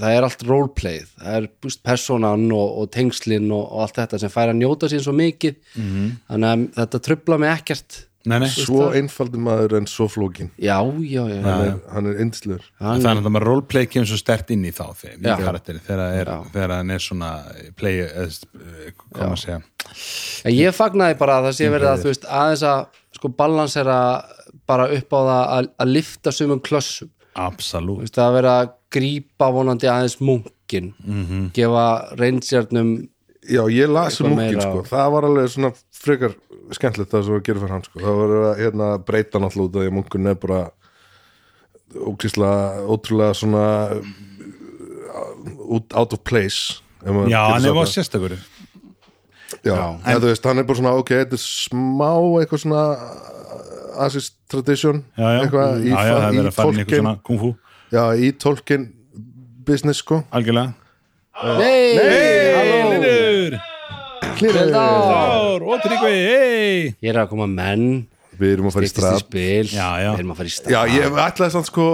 [0.03, 4.23] það er allt roleplayð, það er búst personan og, og tengslin og, og allt þetta
[4.23, 5.59] sem fær að njóta sín svo mikið.
[5.75, 6.15] -hmm.
[6.29, 8.05] þannig að þetta trubla mig ekkert.
[8.29, 8.51] Nei, nei.
[8.53, 10.51] svo einfaldur maður en svo flókin.
[10.61, 14.51] Já, já, já, hann er, er En þannig að það með roleplay kemur svo stert
[14.53, 16.33] inn í þá þegar, er,
[16.75, 17.31] hann er svona
[17.81, 18.27] play, eða,
[18.61, 19.61] eh, hvað maður segja?
[20.45, 23.97] En ég fagnaði bara að það sé verið að þú veist aðeins að sko balansera
[24.69, 27.11] bara upp á það að, að lifta sumum klössum.
[27.31, 31.51] Þú absolutt, veist, að vera að grípa vonandi aðeins munkin -hmm.
[31.55, 31.87] gefa
[32.19, 33.09] reynsjarnum
[33.49, 34.83] já, ég las um Eitthvað munkin meira sko.
[34.91, 36.35] það var alveg svona frekar
[36.71, 38.01] skemmtilegt það sem var að gera fyrir hann sko.
[38.01, 40.61] það var að hérna, breyta náttúrulega út af því að munkun er bara
[41.91, 42.51] ókísla,
[42.87, 43.65] ótrúlega svona
[43.99, 47.95] uh, out of place já, hann er var það.
[47.95, 48.37] sérstakur
[49.65, 49.75] já,
[50.07, 52.85] en, þú veist, hann er bara svona ok, þetta er smá eitthvað svona
[54.01, 57.59] assist tradition já, já, eitthvað já, í, það í verið
[57.91, 58.89] já, í tolkien
[59.67, 60.23] business sko.
[60.35, 60.75] Algjörlega.
[61.61, 61.97] Nei,
[62.57, 62.81] halló!
[64.41, 64.85] Velda.
[65.05, 68.07] Þór, og Tryggvi, hei Ég er að koma menn.
[68.41, 69.27] Við erum að fara í straf.
[69.35, 71.89] Við erum að fara í stað Já, ég ætlaði samt sko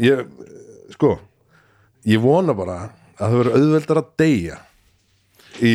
[0.00, 0.24] ég
[0.94, 1.14] sko
[2.08, 2.76] ég vona bara
[3.16, 4.58] að það verður auðveldar að deyja
[5.60, 5.72] í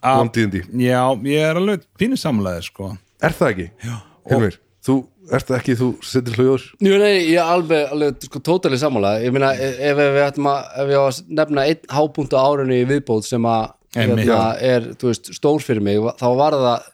[0.00, 2.92] vondiðindi já, ég er alveg pínu samlega sko.
[3.20, 3.66] Er það ekki?
[3.84, 3.96] Já.
[4.30, 4.94] Hilmir, þú
[5.36, 6.64] ert ekki, þú setur hljóður?
[6.82, 9.16] Jú, nei, ég er alveg, alveg sko, tótali sammála.
[9.24, 12.40] Ég meina, ef, ef við ættum að ef við á að nefna einn hápunkt á
[12.40, 13.66] árunni í viðbót sem að
[13.96, 16.86] hérna, er, þú veist, stór fyrir mig þá var það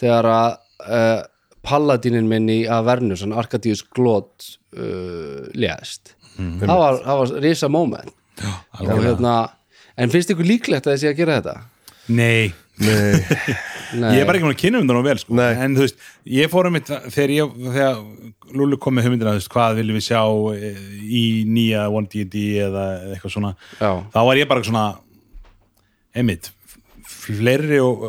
[0.00, 0.48] þegar að
[0.86, 1.20] uh,
[1.66, 6.14] palladinin minn í Avernus, hann Arkadíus Glót uh, lést.
[6.36, 6.64] Mhm.
[6.64, 8.16] það var, það var risa moment.
[8.80, 9.34] Og hérna
[10.00, 11.56] en finnst ykkur líklegt að þessi að gera þetta?
[12.16, 12.52] Nei.
[14.14, 15.38] ég er bara ekki með að kynna um það nú vel sko.
[15.40, 16.06] En þú veist,
[16.36, 18.00] ég fór um þetta þegar, ég, þegar
[18.56, 20.22] Lúlu kom með hugmyndina veist, hvað viljum við sjá
[20.54, 23.90] eh, í nýja 1D&D eða eitthvað svona Já.
[24.14, 24.86] þá var ég bara svona
[26.16, 26.50] einmitt
[27.10, 28.06] fleiri og,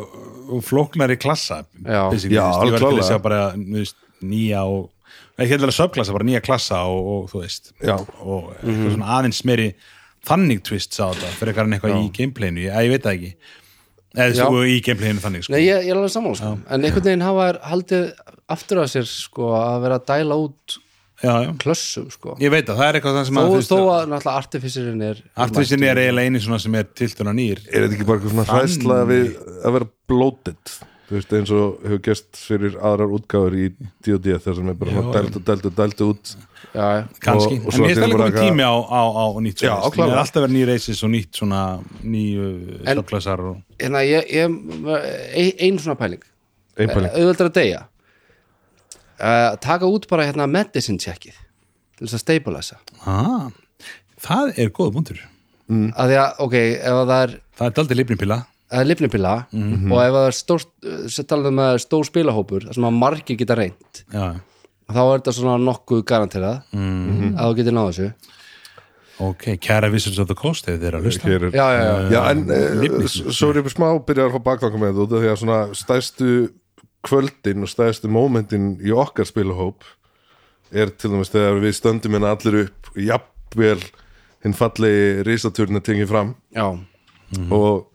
[0.48, 2.08] og flóknari klassa Já.
[2.10, 4.90] basically, Já, veist, ég var til að sjá bara veist, nýja og
[5.42, 7.96] ekki að subklassa, bara nýja klassa og, og þú veist Já.
[8.22, 9.72] og eitthvað svona aðeins meiri
[10.26, 13.32] þannig twist sá þetta, fyrir eitthvað en eitthvað í gameplayinu, ég, ég veit það ekki
[14.16, 15.54] eða svo í gameplayinu þannig sko.
[15.54, 16.52] Nei, ég, ég er alveg sammála sko.
[16.68, 18.06] en einhvern veginn hafa haldið
[18.52, 20.78] aftur að sér sko, að vera að dæla út
[21.22, 21.50] já, já.
[21.62, 22.36] klössum sko.
[22.42, 25.26] ég veit að það er eitthvað það sem þó, að þó að náttúrulega artificerinn er
[25.46, 28.48] artvissin er eiginlega eini svona sem er tiltuna nýr er þetta ekki bara eitthvað svona
[28.50, 29.28] hræðsla við
[29.62, 30.74] að vera bloated
[31.12, 33.66] þú veist eins og hefur gerst fyrir aðrar útgáður í
[34.04, 36.32] D&D þar sem er bara svona dælt og dælt og dælt út.
[36.72, 40.18] Kannski, Og- og en einu bara komið tími á, á, á nýtt Já, það er
[40.22, 41.62] alltaf verið ný reysis og nýtt svona
[42.02, 42.46] nýju
[42.86, 46.22] En- stofklassar og hérna ég, ég ein, ein svona pæling.
[46.78, 47.10] Ein pæling.
[47.12, 47.82] auðvöldar að deyja.
[49.22, 51.36] Uh, taka út bara hérna medicine checkið
[51.98, 53.50] til þess að stabilisa ah,
[54.18, 55.20] það er góða búndur
[55.70, 55.92] mm.
[55.94, 58.38] að því að, ok, ef að það er það er daldið lifnipilla.
[58.72, 59.92] Það er lifnipilla Mhm.
[59.92, 60.64] og ef það er stór
[61.28, 64.40] talað með stór spilahópur þar sem að margir geta reynt já,
[64.90, 67.34] þá er þetta svona nokkuð garanterað Mhm.
[67.36, 68.12] að þú getur náð þessu.
[69.22, 71.28] Ok, kæra Wizards of the Coast þegar þeir eru að hlusta.
[71.28, 74.78] Er- já, já, já, Já, en uh, svo er ég smá byrjar að fá baktanka
[74.80, 76.30] með þetta út af því að svona stæðstu
[77.04, 79.84] kvöldin og stæðstu mómentin í okkar spilahóp
[80.72, 83.82] er til dæmis þegar við stöndum hérna allir upp jafnvel
[84.42, 86.34] hinn fallegi risaturinn er tengið fram.
[86.56, 86.66] Já.
[87.50, 87.86] og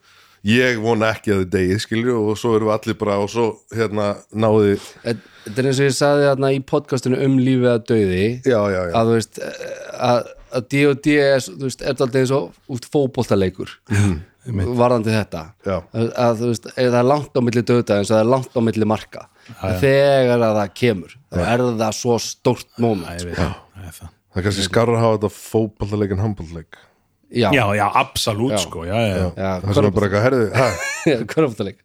[0.46, 3.48] ég vona ekki að þið degið skilju og svo erum við allir bara og svo
[3.74, 4.78] hérna náði
[5.48, 8.24] þetta er eins og ég sagði þarna í podcastinu um lífið að dauði.
[8.44, 9.62] Já, já, já, að þú veist eh,
[10.08, 13.78] að, að D&D er, þú veist, er alltaf eins og út fótboltaleikur
[14.48, 15.44] varðandi þetta.
[15.68, 15.78] Já.
[15.92, 18.56] að, að þú veist, það er langt á milli döða eins og það er langt
[18.56, 19.26] á milli marka
[19.82, 23.34] þegar að það kemur þá er það svo stórt veit.
[23.36, 26.80] Það, það er er kannski skarra að hafa þetta fótballaleik en handballaleik
[27.32, 29.32] já, já, já, absolutt sko já, já, já.
[29.36, 30.86] já, það sem er bara eitthvað,
[31.34, 31.82] körfbóltaleik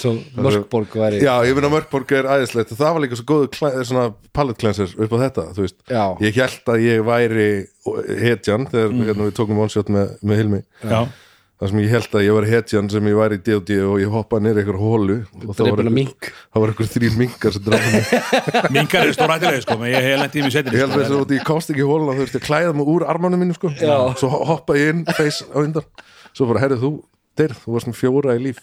[0.00, 3.72] svo mörkborg væri Já, ég finna Mörkborg er æðislegt það var líka svo góðu klæ,
[3.88, 4.06] svona
[4.36, 5.78] palette cleanser upp á þetta, þú veist.
[6.24, 7.48] Ég held að ég væri
[8.20, 10.62] hetjan þegar hérna, við tókum shot með, með Hilmi.
[10.84, 11.00] Já.
[11.60, 14.12] Þar sem ég held að ég var hetjan sem ég væri í D&D og ég
[14.14, 15.82] hoppaði nýr einhver hólu og það var
[16.64, 18.14] var einhver þrýr minkar sem drafði mig.
[18.76, 21.16] Minkar eru stór hættilega sko, ég hef lendið í mig setinu ég held að þess
[21.18, 23.72] að ég komst ekki í hóluna þú veist ég klæða mig úr armanum mínu sko.
[23.76, 23.94] Já.
[24.20, 25.86] svo ho- hoppaði ég inn, face á undan.
[26.32, 26.90] Svo bara, herrið þú,
[27.36, 28.62] deyr, þú varst með fjóra í líf.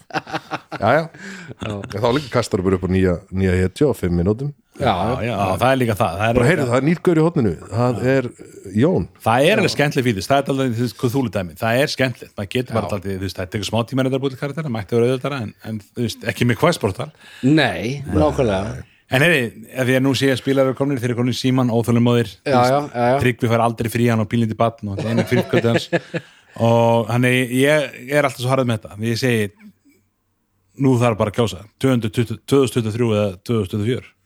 [0.78, 1.04] Jæja,
[1.62, 1.74] já.
[2.02, 5.36] þá líka kastar bara upp á nýja, nýja hetja á fimm minútum já, já, já,
[5.60, 6.78] það er líka það það er, bara heyrðu, það.
[6.78, 8.28] er nýrgaur í hotninu það er
[8.78, 9.06] Jón.
[9.24, 11.92] Það er alveg skemmtileg fílis, það er alltaf þú veist, hvað þú dæmi, það er
[11.94, 14.98] skemmtilegt, maður getur bara alltaf þú veist, það tekur smá tíma er búið karakter mætti
[14.98, 17.08] vera auðvitað, en, en þú veist, ekki með questportal
[17.42, 18.86] nei, nákvæmlega.
[19.08, 22.58] En heyri, ef ég nú sé að spilaður komnir þeir eru komnir síman, óþölumóðir Já,
[22.68, 23.14] já, já, já.
[23.22, 25.88] Tryggvi fær aldrei frí hann á bílindi batn og þetta er einu fyrirkvöldi hans.
[26.68, 29.68] Og hann er, ég er alltaf svo harðið með þetta ég segi
[30.82, 34.17] nú þarf bara að kjósa 220 2023 eða 2024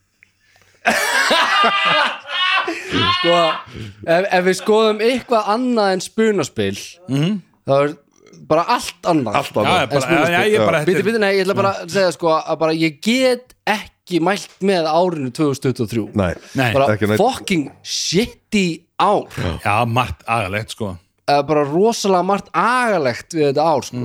[3.12, 3.36] sko,
[4.06, 6.72] ef, ef við skoðum eitthvað annað en spunaspil
[7.08, 7.94] þá er
[8.50, 9.78] bara allt annað allt annað.
[9.78, 12.32] Já, bara, já, já, ég bara, Býti, býti, nei, ég ætla bara að segja sko
[12.40, 17.22] að bara ég get ekki mælt með árinu 2023 Nei, Nei, bara ekki neitt.
[17.22, 18.64] fucking shitty
[19.02, 19.30] ár.
[19.62, 20.92] Já, margt agalegt sko.
[21.30, 24.02] Uh, bara rosalega margt agalegt við þetta ár sko.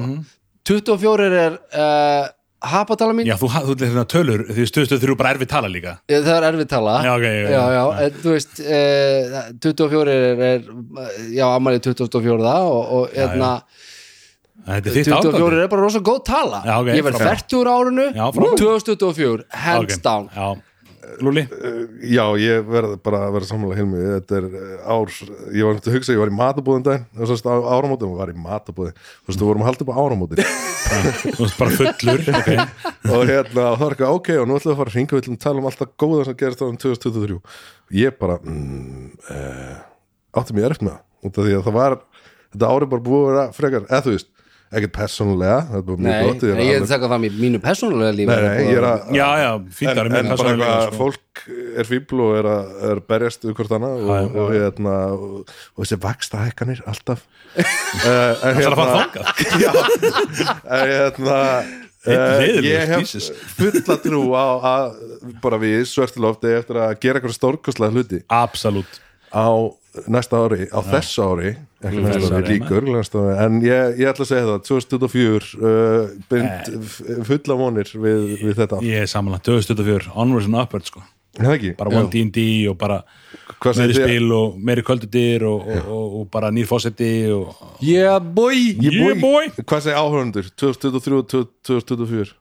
[0.68, 2.30] 24 er uh,
[2.64, 3.28] hapatala mín.
[3.30, 5.97] Já, þú, þú ætlir hérna tölur því stuðstuð þrjú bara erfið tala líka.
[6.10, 6.95] Eh, það er erfið tala.
[7.05, 7.51] Já, ok, já, já.
[7.51, 9.38] já, já, en, þú veist uh,
[9.68, 10.72] 24 er, er
[11.36, 13.51] já, ammali 24 og, og hérna
[14.68, 16.64] þetta er þitt 24 ákvæði er bara rosa góð tala.
[16.66, 17.45] Já, ok, ég verð frábært.
[17.45, 18.08] 40 úr árinu.
[18.10, 18.64] Já, frábært.
[18.64, 20.32] 2024, hands down.
[20.34, 20.47] já,
[21.24, 21.43] Lúli,
[22.08, 25.14] Já, ég verð bara að vera sammála Hilmi, þetta er eh, ár
[25.55, 27.08] ég var að hugsa, ég var í matabúðin daginn.
[27.18, 29.91] Það var á áramótin, og var í matabúðin þú veist, þú vorum að halda upp
[29.93, 30.43] á áramótin.
[31.38, 32.60] Þú ert bara fullur okay.
[33.08, 35.16] og hérna, og það var eitthvað, ok, og nú ætlum við að fara að ringa
[35.16, 37.39] við ætlum að tala um alltaf góða sem gerist á um 2023
[37.97, 39.76] ég bara mm, eh,
[40.38, 41.97] átti mér erft með það því að það var
[42.53, 44.32] þetta árið bara búið að vera frekar, eða þú veist
[44.68, 47.59] ekkert persónulega þetta er bara mjög gott nei, er ég alveg- taka það í mínu
[47.63, 49.49] persónulega lífi Nei, nei, ég er að já, já,
[49.80, 50.97] fínt en, að en bara eitthvað sko.
[50.97, 51.43] fólk
[51.78, 54.28] er fíbl og er að er að berjast við hvort annað og, já.
[54.43, 57.24] og, hérna, og, og þessi vaksta hækkanir alltaf
[57.57, 57.65] en
[58.03, 59.26] Það er að fara hérna þangað.
[59.63, 59.72] Já,
[60.68, 61.38] en hérna
[62.07, 64.99] uh, ég hef fulla trú á að
[65.43, 68.99] bara við svörtilofti eftir að gera eitthvað stórkostlega hluti Absolutt.
[69.34, 69.47] á
[70.08, 71.50] næsta ári, á þessu ári
[71.84, 73.36] ekki næsta Þessu ári, líkur næsta ári.
[73.45, 78.56] en ég, ég ætla að segja það 2024 uh, bind f- fulla vonir við, við
[78.64, 81.04] þetta Ég er samanlega 2024, onwards and upwards sko.
[81.38, 81.72] Er það ekki?
[81.78, 83.02] bara one D&D og bara
[83.62, 87.52] Hvað meiri spil og meiri kvöldudir og, og, og, og bara nýr fósetti og
[87.86, 88.58] Yeah boy!
[88.82, 89.52] Yeah, boy.
[89.62, 90.50] Hvað segir áhörundur?
[90.58, 91.28] 2023 og
[91.70, 92.34] 2024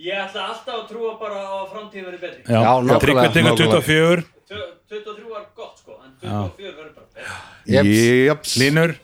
[0.00, 2.42] Ég ætla alltaf að trúa bara á að framtíðin verði betri.
[2.48, 3.50] Já, Já, tekur Nákvæmlega.
[3.60, 8.00] 24 Tve- 23 var gott sko En 24 verður bara betri Jeps.
[8.28, 8.94] Jeps Línur,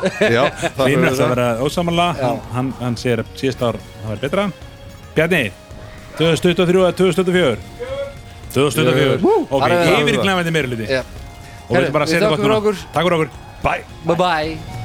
[0.36, 0.44] Já,
[0.76, 1.20] það Línur verður það.
[1.20, 2.70] það vera ósamanlega hann, hann,
[3.00, 4.44] segir að síðast ár það var betra.
[5.16, 5.42] Bjarni,
[6.18, 7.56] 2023 eða 2024
[8.54, 9.70] 2024 Ok,
[10.00, 10.52] yfirglæmandi
[10.90, 11.00] Já.
[11.66, 12.60] og við ætlum bara að setja gott núna.
[12.62, 12.84] okkur.
[12.94, 13.32] Takk fyrir okkur,
[13.64, 13.82] bye.
[14.06, 14.78] Bye bye